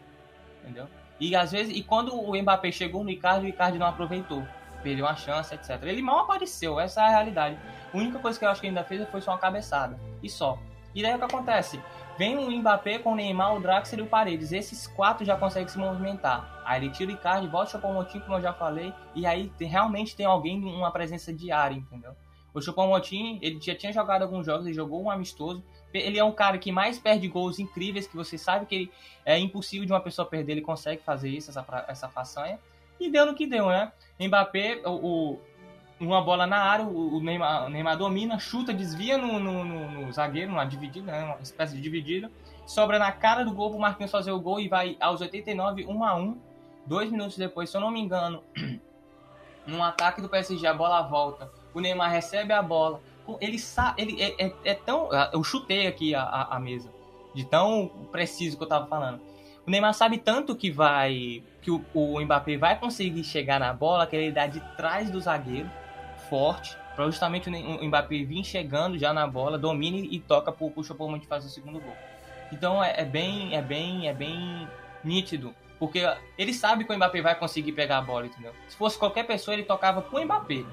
entendeu? 0.60 0.86
E 1.18 1.34
às 1.34 1.52
vezes 1.52 1.74
e 1.74 1.82
quando 1.82 2.14
o 2.14 2.36
Mbappé 2.36 2.70
chegou 2.70 3.02
no 3.02 3.08
Icardi, 3.08 3.46
o 3.46 3.48
Icardi 3.48 3.78
não 3.78 3.86
aproveitou, 3.86 4.46
perdeu 4.82 5.06
uma 5.06 5.16
chance, 5.16 5.54
etc. 5.54 5.82
Ele 5.84 6.02
mal 6.02 6.18
apareceu, 6.18 6.78
essa 6.78 7.00
é 7.00 7.04
a 7.04 7.08
realidade. 7.08 7.58
A 7.94 7.96
única 7.96 8.18
coisa 8.18 8.38
que 8.38 8.44
eu 8.44 8.50
acho 8.50 8.60
que 8.60 8.66
ainda 8.66 8.84
fez 8.84 9.08
foi 9.08 9.22
só 9.22 9.30
uma 9.30 9.38
cabeçada 9.38 9.98
e 10.22 10.28
só. 10.28 10.58
E 10.94 11.02
daí 11.02 11.14
o 11.14 11.18
que 11.18 11.24
acontece? 11.24 11.80
Vem 12.18 12.38
o 12.38 12.50
Mbappé 12.50 12.98
com 12.98 13.12
o 13.12 13.14
Neymar, 13.14 13.54
o 13.54 13.60
Draxler 13.60 14.00
e 14.00 14.02
o 14.02 14.06
Paredes. 14.06 14.50
Esses 14.50 14.86
quatro 14.86 15.24
já 15.24 15.36
conseguem 15.36 15.68
se 15.68 15.78
movimentar. 15.78 16.62
Aí 16.64 16.82
ele 16.82 16.90
tira 16.90 17.10
o 17.10 17.14
Icardi, 17.14 17.46
volta 17.46 17.76
o 17.76 17.92
Motim, 17.92 18.20
como 18.20 18.36
eu 18.36 18.40
já 18.40 18.54
falei, 18.54 18.92
e 19.14 19.26
aí 19.26 19.52
tem, 19.58 19.68
realmente 19.68 20.16
tem 20.16 20.24
alguém, 20.24 20.64
uma 20.64 20.90
presença 20.90 21.32
diária, 21.32 21.74
entendeu? 21.74 22.12
O 22.54 22.60
Choupo-Moting, 22.60 23.38
ele 23.42 23.60
já 23.60 23.74
tinha 23.74 23.92
jogado 23.92 24.22
alguns 24.22 24.46
jogos, 24.46 24.64
ele 24.64 24.74
jogou 24.74 25.02
um 25.02 25.10
amistoso. 25.10 25.62
Ele 25.92 26.18
é 26.18 26.24
um 26.24 26.32
cara 26.32 26.56
que 26.56 26.72
mais 26.72 26.98
perde 26.98 27.28
gols 27.28 27.58
incríveis, 27.58 28.06
que 28.06 28.16
você 28.16 28.38
sabe 28.38 28.64
que 28.64 28.74
ele, 28.74 28.92
é 29.22 29.38
impossível 29.38 29.84
de 29.84 29.92
uma 29.92 30.00
pessoa 30.00 30.26
perder, 30.26 30.52
ele 30.52 30.62
consegue 30.62 31.02
fazer 31.02 31.28
isso, 31.28 31.50
essa, 31.50 31.84
essa 31.86 32.08
façanha. 32.08 32.58
E 32.98 33.10
deu 33.10 33.26
no 33.26 33.34
que 33.34 33.46
deu, 33.46 33.66
né? 33.66 33.92
Mbappé, 34.18 34.80
o 34.86 35.38
uma 35.98 36.20
bola 36.20 36.46
na 36.46 36.58
área, 36.58 36.84
o 36.84 37.20
Neymar, 37.20 37.66
o 37.66 37.70
Neymar 37.70 37.96
domina, 37.96 38.38
chuta, 38.38 38.72
desvia 38.72 39.16
no, 39.16 39.38
no, 39.38 39.64
no, 39.64 39.90
no 39.90 40.12
zagueiro, 40.12 40.52
uma 40.52 40.64
dividida, 40.64 41.10
né? 41.10 41.24
uma 41.24 41.40
espécie 41.40 41.74
de 41.74 41.80
dividida. 41.80 42.30
Sobra 42.66 42.98
na 42.98 43.12
cara 43.12 43.44
do 43.44 43.52
gol 43.52 43.70
pro 43.70 43.78
Marquinhos 43.78 44.10
fazer 44.10 44.32
o 44.32 44.40
gol 44.40 44.60
e 44.60 44.68
vai 44.68 44.96
aos 45.00 45.20
89, 45.20 45.86
1 45.86 46.04
a 46.04 46.14
1 46.16 46.38
Dois 46.84 47.10
minutos 47.10 47.36
depois, 47.36 47.68
se 47.68 47.76
eu 47.76 47.80
não 47.80 47.90
me 47.90 48.00
engano, 48.00 48.44
num 49.66 49.82
ataque 49.82 50.20
do 50.20 50.28
PSG, 50.28 50.66
a 50.66 50.74
bola 50.74 51.02
volta 51.02 51.50
o 51.76 51.80
Neymar 51.80 52.10
recebe 52.10 52.54
a 52.54 52.62
bola. 52.62 53.02
Ele 53.38 53.58
sabe, 53.58 54.00
ele 54.00 54.22
é, 54.22 54.46
é, 54.46 54.52
é 54.64 54.74
tão. 54.74 55.10
Eu 55.30 55.44
chutei 55.44 55.86
aqui 55.86 56.14
a, 56.14 56.22
a, 56.22 56.56
a, 56.56 56.60
mesa, 56.60 56.90
de 57.34 57.44
tão 57.44 57.90
preciso 58.10 58.56
que 58.56 58.62
eu 58.62 58.68
tava 58.68 58.86
falando. 58.86 59.20
O 59.66 59.70
Neymar 59.70 59.92
sabe 59.92 60.16
tanto 60.16 60.56
que 60.56 60.70
vai. 60.70 61.42
que 61.60 61.70
o, 61.70 61.84
o 61.92 62.18
Mbappé 62.18 62.56
vai 62.56 62.78
conseguir 62.78 63.22
chegar 63.24 63.60
na 63.60 63.74
bola, 63.74 64.06
que 64.06 64.16
ele 64.16 64.32
dá 64.32 64.46
de 64.46 64.60
trás 64.74 65.10
do 65.10 65.20
zagueiro, 65.20 65.70
forte, 66.28 66.76
para 66.94 67.04
justamente 67.06 67.48
o 67.48 67.84
Mbappé 67.86 68.24
vir 68.24 68.44
chegando 68.44 68.98
já 68.98 69.12
na 69.12 69.26
bola, 69.26 69.58
domine 69.58 70.08
e 70.10 70.18
toca 70.18 70.50
pro, 70.50 70.70
pro 70.70 70.82
choupo 70.82 71.20
fazer 71.28 71.46
o 71.46 71.50
segundo 71.50 71.80
gol. 71.80 71.96
Então 72.52 72.82
é, 72.82 73.00
é, 73.00 73.04
bem, 73.04 73.54
é 73.54 73.62
bem, 73.62 74.08
é 74.08 74.14
bem 74.14 74.68
nítido. 75.04 75.54
Porque 75.78 76.02
ele 76.38 76.54
sabe 76.54 76.84
que 76.84 76.92
o 76.92 76.96
Mbappé 76.96 77.20
vai 77.20 77.34
conseguir 77.34 77.72
pegar 77.72 77.98
a 77.98 78.00
bola, 78.00 78.26
entendeu? 78.26 78.54
Se 78.66 78.76
fosse 78.76 78.98
qualquer 78.98 79.26
pessoa, 79.26 79.54
ele 79.54 79.64
tocava 79.64 80.00
pro 80.00 80.24
Mbappé. 80.24 80.64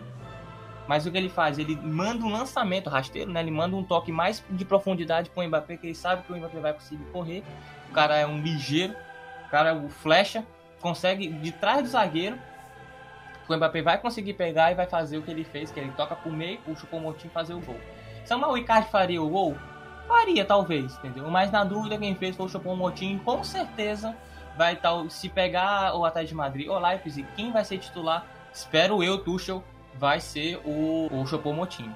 Mas 0.87 1.05
o 1.05 1.11
que 1.11 1.17
ele 1.17 1.29
faz? 1.29 1.57
Ele 1.57 1.75
manda 1.75 2.23
um 2.23 2.31
lançamento 2.31 2.89
rasteiro, 2.89 3.31
né? 3.31 3.41
Ele 3.41 3.51
manda 3.51 3.75
um 3.75 3.83
toque 3.83 4.11
mais 4.11 4.43
de 4.49 4.65
profundidade 4.65 5.29
pro 5.29 5.43
Mbappé, 5.43 5.77
que 5.77 5.87
ele 5.87 5.95
sabe 5.95 6.23
que 6.23 6.31
o 6.31 6.37
Mbappé 6.37 6.59
vai 6.59 6.73
conseguir 6.73 7.03
correr. 7.05 7.43
O 7.89 7.93
cara 7.93 8.17
é 8.17 8.25
um 8.25 8.41
ligeiro, 8.41 8.95
o 9.45 9.49
cara 9.49 9.69
é 9.69 9.73
o 9.73 9.89
flecha, 9.89 10.45
consegue 10.81 11.27
de 11.27 11.51
trás 11.51 11.81
do 11.83 11.89
zagueiro. 11.89 12.37
O 13.47 13.55
Mbappé 13.55 13.81
vai 13.81 13.97
conseguir 13.97 14.33
pegar 14.33 14.71
e 14.71 14.75
vai 14.75 14.85
fazer 14.85 15.17
o 15.17 15.21
que 15.21 15.31
ele 15.31 15.43
fez, 15.43 15.71
que 15.71 15.79
ele 15.79 15.91
toca 15.97 16.15
pro 16.15 16.31
meio, 16.31 16.59
puxa 16.59 16.87
o 16.91 16.99
Motinho 16.99 17.33
fazer 17.33 17.53
o 17.53 17.59
gol. 17.59 17.79
Samuel 18.25 18.57
Icardi 18.57 18.89
faria 18.89 19.21
o 19.21 19.29
gol? 19.29 19.57
Faria, 20.07 20.45
talvez, 20.45 20.95
entendeu? 20.97 21.29
Mas 21.29 21.51
na 21.51 21.63
dúvida, 21.63 21.97
quem 21.97 22.15
fez 22.15 22.35
foi 22.35 22.45
o 22.45 22.49
Choupo-Moting, 22.49 23.19
com 23.19 23.43
certeza 23.43 24.15
vai 24.55 24.75
tal 24.75 25.09
se 25.09 25.29
pegar 25.29 25.95
o 25.95 26.05
Atlético 26.05 26.29
de 26.29 26.35
Madrid 26.35 26.67
ou 26.67 26.77
Leipzig, 26.79 27.27
quem 27.35 27.51
vai 27.51 27.65
ser 27.65 27.79
titular? 27.79 28.25
Espero 28.53 29.03
eu, 29.03 29.17
Tuchel, 29.17 29.63
vai 29.95 30.19
ser 30.19 30.61
o, 30.63 31.09
o 31.11 31.25
Choupo-Moting. 31.25 31.91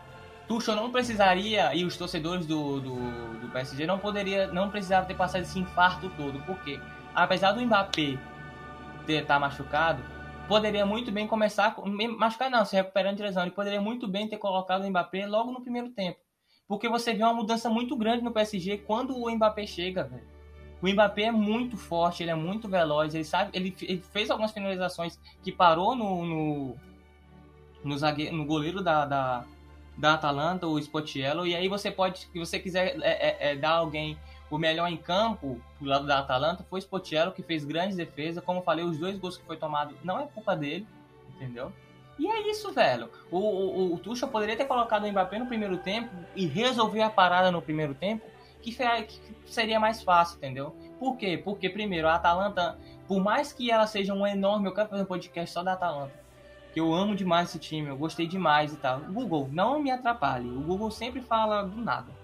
Tuchel 0.47 0.75
não 0.75 0.91
precisaria, 0.91 1.75
e 1.75 1.83
os 1.83 1.97
torcedores 1.97 2.45
do, 2.45 2.79
do, 2.79 2.95
do 3.41 3.49
PSG 3.49 3.85
não 3.85 3.99
poderia, 3.99 4.47
não 4.47 4.69
precisava 4.69 5.05
ter 5.05 5.13
passado 5.13 5.41
esse 5.41 5.59
infarto 5.59 6.09
todo, 6.17 6.39
porque 6.45 6.79
apesar 7.13 7.51
do 7.51 7.61
Mbappé 7.61 8.17
estar 9.07 9.35
tá 9.35 9.39
machucado, 9.39 10.01
poderia 10.47 10.85
muito 10.85 11.11
bem 11.11 11.27
começar, 11.27 11.75
machucar 12.17 12.49
não, 12.49 12.63
se 12.63 12.75
recuperando 12.75 13.17
de 13.17 13.23
lesão, 13.23 13.43
ele 13.43 13.51
poderia 13.51 13.81
muito 13.81 14.07
bem 14.07 14.27
ter 14.27 14.37
colocado 14.37 14.83
o 14.83 14.89
Mbappé 14.89 15.27
logo 15.27 15.51
no 15.51 15.61
primeiro 15.61 15.89
tempo. 15.89 16.19
Porque 16.67 16.89
você 16.89 17.13
vê 17.13 17.23
uma 17.23 17.33
mudança 17.33 17.69
muito 17.69 17.95
grande 17.95 18.23
no 18.23 18.31
PSG 18.31 18.79
quando 18.79 19.17
o 19.17 19.29
Mbappé 19.29 19.65
chega, 19.65 20.03
velho. 20.03 20.27
O 20.81 20.87
Mbappé 20.87 21.23
é 21.23 21.31
muito 21.31 21.75
forte, 21.77 22.23
ele 22.23 22.31
é 22.31 22.35
muito 22.35 22.67
veloz, 22.67 23.15
ele 23.15 23.23
sabe, 23.23 23.51
ele, 23.53 23.75
ele 23.81 24.01
fez 24.11 24.29
algumas 24.29 24.51
finalizações 24.51 25.19
que 25.41 25.51
parou 25.51 25.95
no, 25.95 26.25
no 26.25 26.77
no, 27.83 27.97
zagueiro, 27.97 28.35
no 28.35 28.45
goleiro 28.45 28.83
da, 28.83 29.05
da, 29.05 29.45
da 29.97 30.13
Atalanta, 30.13 30.67
o 30.67 30.77
Spotiello, 30.79 31.47
e 31.47 31.55
aí 31.55 31.67
você 31.67 31.89
pode, 31.89 32.19
se 32.19 32.39
você 32.39 32.59
quiser 32.59 32.97
é, 33.01 33.09
é, 33.09 33.51
é, 33.51 33.55
dar 33.55 33.71
alguém 33.71 34.17
o 34.49 34.57
melhor 34.57 34.87
em 34.87 34.97
campo 34.97 35.59
do 35.79 35.85
lado 35.87 36.05
da 36.05 36.19
Atalanta, 36.19 36.65
foi 36.69 36.79
Spotiello 36.79 37.31
que 37.31 37.43
fez 37.43 37.65
grandes 37.65 37.97
defesas, 37.97 38.43
como 38.43 38.61
falei, 38.61 38.85
os 38.85 38.97
dois 38.97 39.17
gols 39.17 39.37
que 39.37 39.45
foi 39.45 39.57
tomado 39.57 39.95
não 40.03 40.19
é 40.19 40.27
culpa 40.27 40.55
dele, 40.55 40.87
entendeu? 41.35 41.71
E 42.17 42.27
é 42.27 42.49
isso, 42.49 42.71
velho. 42.71 43.09
O, 43.29 43.37
o, 43.37 43.93
o 43.93 43.99
Tuchel 43.99 44.27
poderia 44.29 44.55
ter 44.55 44.65
colocado 44.65 45.03
o 45.03 45.11
Mbappé 45.11 45.37
no 45.37 45.45
primeiro 45.45 45.77
tempo 45.77 46.09
e 46.35 46.47
resolver 46.47 47.01
a 47.01 47.09
parada 47.09 47.51
no 47.51 47.61
primeiro 47.61 47.93
tempo, 47.93 48.25
que, 48.61 48.71
que 48.71 49.53
seria 49.53 49.79
mais 49.79 50.01
fácil, 50.01 50.37
entendeu? 50.37 50.75
Por 50.99 51.15
quê? 51.15 51.37
Porque, 51.37 51.69
primeiro, 51.69 52.07
a 52.07 52.15
Atalanta, 52.15 52.77
por 53.07 53.21
mais 53.23 53.53
que 53.53 53.69
ela 53.69 53.85
seja 53.85 54.13
um 54.13 54.25
enorme, 54.25 54.67
eu 54.67 54.73
quero 54.73 54.89
fazer 54.89 55.03
um 55.03 55.05
podcast 55.05 55.53
só 55.53 55.61
da 55.61 55.73
Atalanta, 55.73 56.13
que 56.73 56.79
eu 56.79 56.93
amo 56.93 57.15
demais 57.15 57.49
esse 57.49 57.59
time, 57.59 57.87
eu 57.87 57.97
gostei 57.97 58.25
demais 58.25 58.73
e 58.73 58.77
tal. 58.77 58.99
Google, 59.01 59.47
não 59.51 59.79
me 59.79 59.91
atrapalhe. 59.91 60.49
O 60.49 60.61
Google 60.61 60.89
sempre 60.89 61.21
fala 61.21 61.63
do 61.63 61.81
nada. 61.81 62.16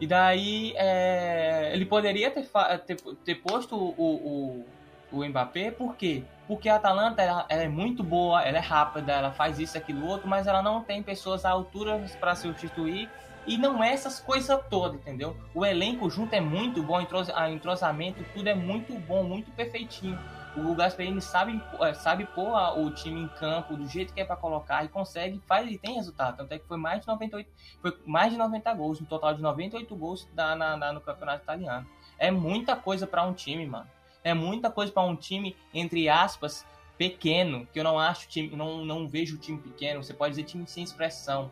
E 0.00 0.06
daí 0.06 0.74
é, 0.76 1.70
ele 1.72 1.86
poderia 1.86 2.30
ter, 2.30 2.46
ter, 2.86 2.96
ter 3.24 3.34
posto 3.36 3.74
o, 3.74 4.64
o, 5.12 5.18
o 5.18 5.24
Mbappé, 5.24 5.70
por 5.70 5.96
quê? 5.96 6.22
Porque 6.46 6.68
a 6.68 6.76
Atalanta 6.76 7.22
ela, 7.22 7.46
ela, 7.48 7.62
é 7.62 7.68
muito 7.68 8.02
boa, 8.02 8.42
ela 8.42 8.58
é 8.58 8.60
rápida, 8.60 9.12
ela 9.12 9.32
faz 9.32 9.58
isso, 9.58 9.76
aquilo, 9.76 10.06
outro, 10.06 10.28
mas 10.28 10.46
ela 10.46 10.62
não 10.62 10.82
tem 10.82 11.02
pessoas 11.02 11.44
à 11.44 11.50
altura 11.50 12.04
para 12.20 12.34
substituir 12.34 13.08
e 13.46 13.56
não 13.56 13.82
é 13.82 13.92
essas 13.92 14.20
coisas 14.20 14.60
todas, 14.68 15.00
entendeu? 15.00 15.36
O 15.54 15.64
elenco 15.64 16.10
junto 16.10 16.34
é 16.34 16.40
muito 16.40 16.82
bom, 16.82 16.98
o 16.98 17.48
entrosamento, 17.48 18.24
tudo 18.34 18.48
é 18.48 18.54
muito 18.54 18.92
bom, 19.00 19.22
muito 19.22 19.50
perfeitinho 19.52 20.18
o 20.56 20.74
Gasperini 20.74 21.20
sabe, 21.20 21.62
é, 21.80 21.92
sabe 21.94 22.24
pôr 22.24 22.56
o 22.78 22.90
time 22.90 23.20
em 23.20 23.28
campo 23.28 23.76
do 23.76 23.86
jeito 23.86 24.14
que 24.14 24.20
é 24.20 24.24
para 24.24 24.36
colocar 24.36 24.84
e 24.84 24.88
consegue, 24.88 25.40
faz 25.46 25.70
e 25.70 25.78
tem 25.78 25.94
resultado. 25.94 26.38
Tanto 26.38 26.52
é 26.52 26.58
que 26.58 26.66
foi 26.66 26.78
mais 26.78 27.00
de 27.02 27.06
98, 27.06 27.50
foi 27.82 27.98
mais 28.06 28.32
de 28.32 28.38
90 28.38 28.74
gols, 28.74 29.00
um 29.00 29.04
total 29.04 29.34
de 29.34 29.42
98 29.42 29.94
gols 29.94 30.28
da, 30.32 30.56
na, 30.56 30.76
na, 30.76 30.92
no 30.92 31.00
campeonato 31.00 31.42
italiano. 31.42 31.86
É 32.18 32.30
muita 32.30 32.74
coisa 32.74 33.06
para 33.06 33.22
um 33.22 33.34
time, 33.34 33.66
mano. 33.66 33.88
É 34.24 34.32
muita 34.32 34.70
coisa 34.70 34.90
para 34.90 35.02
um 35.02 35.14
time, 35.14 35.54
entre 35.72 36.08
aspas, 36.08 36.66
pequeno, 36.96 37.66
que 37.72 37.78
eu 37.78 37.84
não 37.84 37.98
acho 37.98 38.26
time, 38.26 38.56
não, 38.56 38.84
não 38.84 39.06
vejo 39.06 39.38
time 39.38 39.58
pequeno. 39.58 40.02
Você 40.02 40.14
pode 40.14 40.30
dizer 40.32 40.44
time 40.44 40.66
sem 40.66 40.82
expressão. 40.82 41.50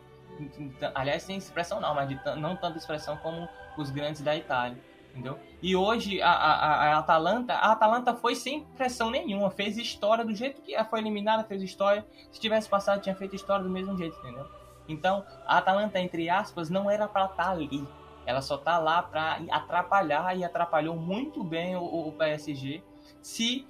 Aliás, 0.93 1.23
sem 1.23 1.37
expressão 1.37 1.79
não, 1.79 1.93
mas 1.93 2.09
de, 2.09 2.19
não 2.37 2.57
tanta 2.57 2.77
expressão 2.77 3.15
como 3.17 3.47
os 3.77 3.89
grandes 3.91 4.21
da 4.21 4.35
Itália 4.35 4.77
entendeu? 5.15 5.39
E 5.61 5.75
hoje 5.75 6.21
a, 6.21 6.29
a, 6.29 6.93
a, 6.93 6.97
Atalanta, 6.97 7.53
a 7.53 7.71
Atalanta 7.71 8.13
foi 8.13 8.35
sem 8.35 8.65
pressão 8.75 9.09
nenhuma, 9.09 9.49
fez 9.49 9.77
história 9.77 10.25
do 10.25 10.35
jeito 10.35 10.61
que 10.61 10.81
foi 10.83 10.99
eliminada, 10.99 11.43
fez 11.45 11.61
história. 11.63 12.05
Se 12.31 12.39
tivesse 12.39 12.67
passado, 12.67 13.01
tinha 13.01 13.15
feito 13.15 13.35
história 13.35 13.63
do 13.63 13.69
mesmo 13.69 13.97
jeito, 13.97 14.17
entendeu? 14.19 14.45
Então, 14.87 15.25
a 15.47 15.57
Atalanta, 15.57 15.99
entre 15.99 16.29
aspas, 16.29 16.69
não 16.69 16.91
era 16.91 17.07
para 17.07 17.25
estar 17.25 17.45
tá 17.45 17.51
ali. 17.51 17.87
Ela 18.25 18.41
só 18.41 18.57
tá 18.57 18.77
lá 18.77 19.01
para 19.01 19.39
atrapalhar 19.49 20.37
e 20.37 20.43
atrapalhou 20.43 20.95
muito 20.95 21.43
bem 21.43 21.75
o, 21.75 22.07
o 22.07 22.11
PSG. 22.11 22.83
Se 23.21 23.65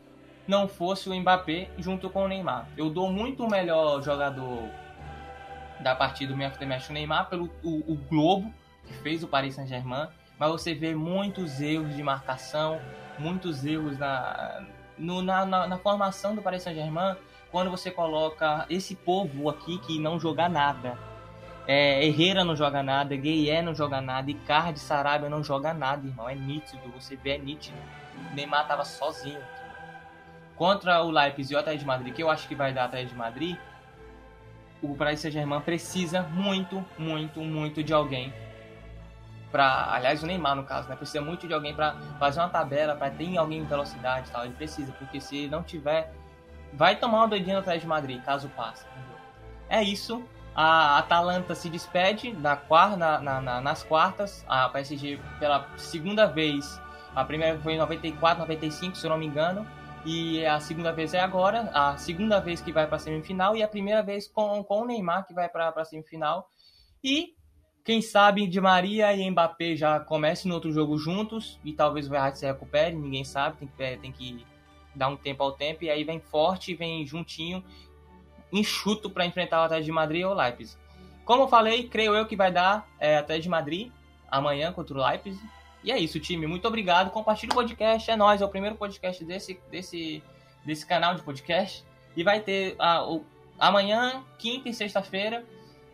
não 0.47 0.67
fosse 0.67 1.09
o 1.09 1.15
Mbappé 1.15 1.69
junto 1.77 2.09
com 2.09 2.25
o 2.25 2.27
Neymar. 2.27 2.67
Eu 2.75 2.89
dou 2.89 3.11
muito 3.11 3.47
melhor 3.47 4.01
jogador 4.01 4.69
da 5.79 5.95
partida 5.95 6.33
do 6.33 6.37
Manchester 6.37 6.89
o 6.89 6.93
Neymar 6.93 7.29
pelo 7.29 7.49
o, 7.63 7.93
o 7.93 7.95
Globo 8.09 8.53
que 8.85 8.93
fez 8.93 9.23
o 9.23 9.27
Paris 9.27 9.55
Saint-Germain 9.55 10.07
mas 10.37 10.51
você 10.51 10.73
vê 10.73 10.93
muitos 10.93 11.61
erros 11.61 11.95
de 11.95 12.03
marcação, 12.03 12.81
muitos 13.17 13.65
erros 13.65 13.97
na, 13.97 14.65
no, 14.97 15.21
na, 15.21 15.45
na, 15.45 15.67
na, 15.67 15.77
formação 15.77 16.35
do 16.35 16.41
Paris 16.41 16.63
Saint-Germain, 16.63 17.15
quando 17.51 17.71
você 17.71 17.89
coloca 17.89 18.65
esse 18.69 18.95
povo 18.95 19.49
aqui 19.49 19.77
que 19.79 19.99
não 19.99 20.19
joga 20.19 20.49
nada. 20.49 20.97
É, 21.67 22.05
Herrera 22.05 22.43
não 22.43 22.55
joga 22.55 22.83
nada, 22.83 23.15
Gueye 23.15 23.61
não 23.61 23.73
joga 23.73 23.99
nada, 23.99 24.29
Icardi, 24.29 24.79
Sarabia 24.79 25.29
não 25.29 25.43
joga 25.43 25.73
nada, 25.73 26.05
irmão. 26.05 26.29
É 26.29 26.35
nítido, 26.35 26.81
você 26.93 27.15
vê, 27.15 27.31
é 27.31 27.37
nítido. 27.37 27.77
O 28.31 28.35
Neymar 28.35 28.67
tava 28.67 28.83
sozinho. 28.83 29.41
Contra 30.55 31.01
o 31.01 31.09
Leipzig 31.09 31.53
e 31.53 31.55
o 31.55 31.59
Atlético 31.59 31.81
de 31.81 31.87
Madrid, 31.87 32.13
que 32.13 32.21
eu 32.21 32.29
acho 32.29 32.47
que 32.47 32.55
vai 32.55 32.71
dar 32.71 32.85
Atlético 32.85 33.13
de 33.13 33.17
Madrid, 33.17 33.57
o 34.81 34.95
Paris 34.95 35.21
Saint-Germain 35.21 35.61
precisa 35.61 36.21
muito, 36.21 36.85
muito, 36.97 37.39
muito 37.39 37.83
de 37.83 37.93
alguém 37.93 38.31
para, 39.51 39.93
aliás, 39.93 40.21
o 40.23 40.25
Neymar 40.25 40.55
no 40.55 40.63
caso, 40.63 40.89
né? 40.89 40.95
Precisa 40.95 41.21
muito 41.21 41.47
de 41.47 41.53
alguém 41.53 41.73
para 41.73 41.95
fazer 42.19 42.39
uma 42.39 42.49
tabela, 42.49 42.95
para 42.95 43.09
ter 43.09 43.37
alguém 43.37 43.59
em 43.59 43.65
velocidade, 43.65 44.29
tal. 44.31 44.45
Ele 44.45 44.53
precisa, 44.53 44.91
porque 44.93 45.19
se 45.19 45.47
não 45.47 45.63
tiver, 45.63 46.11
vai 46.73 46.95
tomar 46.95 47.19
uma 47.19 47.27
doidinha 47.27 47.59
atrás 47.59 47.81
de 47.81 47.87
Madrid, 47.87 48.21
caso 48.23 48.49
passe. 48.49 48.85
É 49.69 49.81
isso. 49.81 50.23
A 50.55 50.99
Atalanta 50.99 51.53
se 51.53 51.69
despede 51.69 52.33
quarta, 52.67 52.95
na, 52.95 53.41
na, 53.41 53.61
nas 53.61 53.83
quartas. 53.83 54.45
A 54.47 54.69
PSG 54.69 55.19
pela 55.37 55.67
segunda 55.77 56.25
vez. 56.25 56.81
A 57.13 57.25
primeira 57.25 57.59
foi 57.59 57.73
em 57.73 57.77
94, 57.77 58.39
95, 58.39 58.95
se 58.95 59.05
eu 59.05 59.09
não 59.09 59.17
me 59.17 59.25
engano. 59.25 59.67
E 60.05 60.45
a 60.45 60.59
segunda 60.59 60.93
vez 60.93 61.13
é 61.13 61.19
agora. 61.19 61.69
A 61.73 61.97
segunda 61.97 62.39
vez 62.39 62.61
que 62.61 62.71
vai 62.71 62.87
para 62.87 62.95
a 62.95 62.99
semifinal. 62.99 63.55
E 63.55 63.63
a 63.63 63.67
primeira 63.67 64.01
vez 64.01 64.27
com, 64.29 64.63
com 64.63 64.81
o 64.81 64.85
Neymar 64.85 65.27
que 65.27 65.33
vai 65.33 65.49
para 65.49 65.69
a 65.69 65.85
semifinal. 65.85 66.49
E 67.03 67.34
quem 67.85 68.01
sabe 68.01 68.47
de 68.47 68.59
Maria 68.59 69.13
e 69.13 69.29
Mbappé 69.29 69.75
já 69.75 69.99
comecem 69.99 70.49
no 70.49 70.55
outro 70.55 70.71
jogo 70.71 70.97
juntos. 70.97 71.59
E 71.63 71.71
talvez 71.71 72.07
o 72.07 72.09
Verratti 72.09 72.39
se 72.39 72.45
recupere. 72.47 72.95
Ninguém 72.95 73.23
sabe. 73.23 73.57
Tem 73.59 73.67
que, 73.67 73.97
tem 73.97 74.11
que 74.11 74.45
dar 74.95 75.07
um 75.07 75.15
tempo 75.15 75.43
ao 75.43 75.51
tempo. 75.51 75.83
E 75.83 75.89
aí 75.91 76.03
vem 76.03 76.19
forte, 76.19 76.73
vem 76.73 77.05
juntinho 77.05 77.63
enxuto 78.51 79.07
para 79.07 79.25
enfrentar 79.25 79.61
o 79.61 79.63
Atlético 79.65 79.85
de 79.85 79.91
Madrid 79.91 80.25
ou 80.25 80.31
o 80.31 80.33
Leipzig. 80.33 80.79
Como 81.23 81.43
eu 81.43 81.47
falei, 81.47 81.87
creio 81.87 82.15
eu 82.15 82.25
que 82.25 82.35
vai 82.35 82.51
dar 82.51 82.87
é, 82.99 83.17
Atlético 83.17 83.43
de 83.43 83.49
Madrid 83.49 83.91
amanhã 84.27 84.71
contra 84.71 84.97
o 84.97 85.05
Leipzig. 85.05 85.39
E 85.83 85.91
é 85.91 85.99
isso, 85.99 86.19
time. 86.19 86.47
Muito 86.47 86.67
obrigado. 86.67 87.11
Compartilhe 87.11 87.51
o 87.51 87.55
podcast. 87.55 88.09
É 88.09 88.15
nós, 88.15 88.41
é 88.41 88.45
o 88.45 88.49
primeiro 88.49 88.75
podcast 88.75 89.23
desse, 89.23 89.59
desse, 89.69 90.23
desse 90.65 90.83
canal 90.87 91.13
de 91.13 91.21
podcast. 91.21 91.85
E 92.15 92.23
vai 92.23 92.39
ter 92.39 92.75
a, 92.79 93.07
o, 93.07 93.23
amanhã, 93.59 94.23
quinta 94.39 94.69
e 94.69 94.73
sexta-feira. 94.73 95.45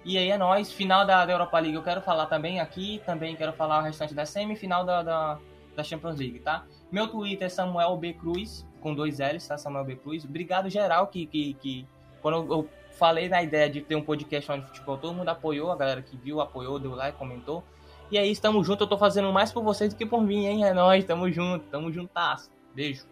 E 0.03 0.17
aí 0.17 0.29
é 0.29 0.37
nós, 0.37 0.71
final 0.71 1.05
da, 1.05 1.25
da, 1.25 1.31
Europa 1.31 1.59
League. 1.59 1.75
Eu 1.75 1.83
quero 1.83 2.01
falar 2.01 2.25
também 2.25 2.59
aqui, 2.59 3.01
também 3.05 3.35
quero 3.35 3.53
falar 3.53 3.79
o 3.79 3.83
restante 3.83 4.13
da 4.13 4.25
semifinal 4.25 4.83
da, 4.83 5.03
da, 5.03 5.39
da 5.75 5.83
Champions 5.83 6.17
League, 6.17 6.39
tá? 6.39 6.65
Meu 6.91 7.07
Twitter 7.07 7.45
é 7.45 7.49
Samuel 7.49 7.95
B. 7.97 8.13
Cruz, 8.13 8.65
com 8.79 8.95
dois 8.95 9.19
L's, 9.19 9.47
tá? 9.47 9.57
Samuel 9.57 9.85
B. 9.85 9.95
Cruz. 9.95 10.25
Obrigado 10.25 10.69
geral 10.69 11.07
que, 11.07 11.27
que, 11.27 11.53
que 11.55 11.87
quando 12.21 12.51
eu 12.51 12.69
falei 12.97 13.29
na 13.29 13.43
ideia 13.43 13.69
de 13.69 13.81
ter 13.81 13.95
um 13.95 14.01
podcast 14.01 14.51
de 14.51 14.65
futebol, 14.67 14.97
todo 14.97 15.13
mundo 15.13 15.29
apoiou, 15.29 15.71
a 15.71 15.75
galera 15.75 16.01
que 16.01 16.17
viu, 16.17 16.41
apoiou, 16.41 16.79
deu 16.79 16.95
like, 16.95 17.17
comentou. 17.17 17.63
E 18.09 18.17
aí, 18.17 18.29
estamos 18.29 18.65
juntos, 18.65 18.81
eu 18.81 18.87
tô 18.87 18.97
fazendo 18.97 19.31
mais 19.31 19.53
por 19.53 19.63
vocês 19.63 19.93
do 19.93 19.97
que 19.97 20.05
por 20.05 20.21
mim, 20.21 20.45
hein? 20.45 20.65
É 20.65 20.73
nóis, 20.73 21.05
tamo 21.05 21.31
junto, 21.31 21.65
tamo 21.67 21.91
juntas. 21.91 22.51
Beijo. 22.73 23.05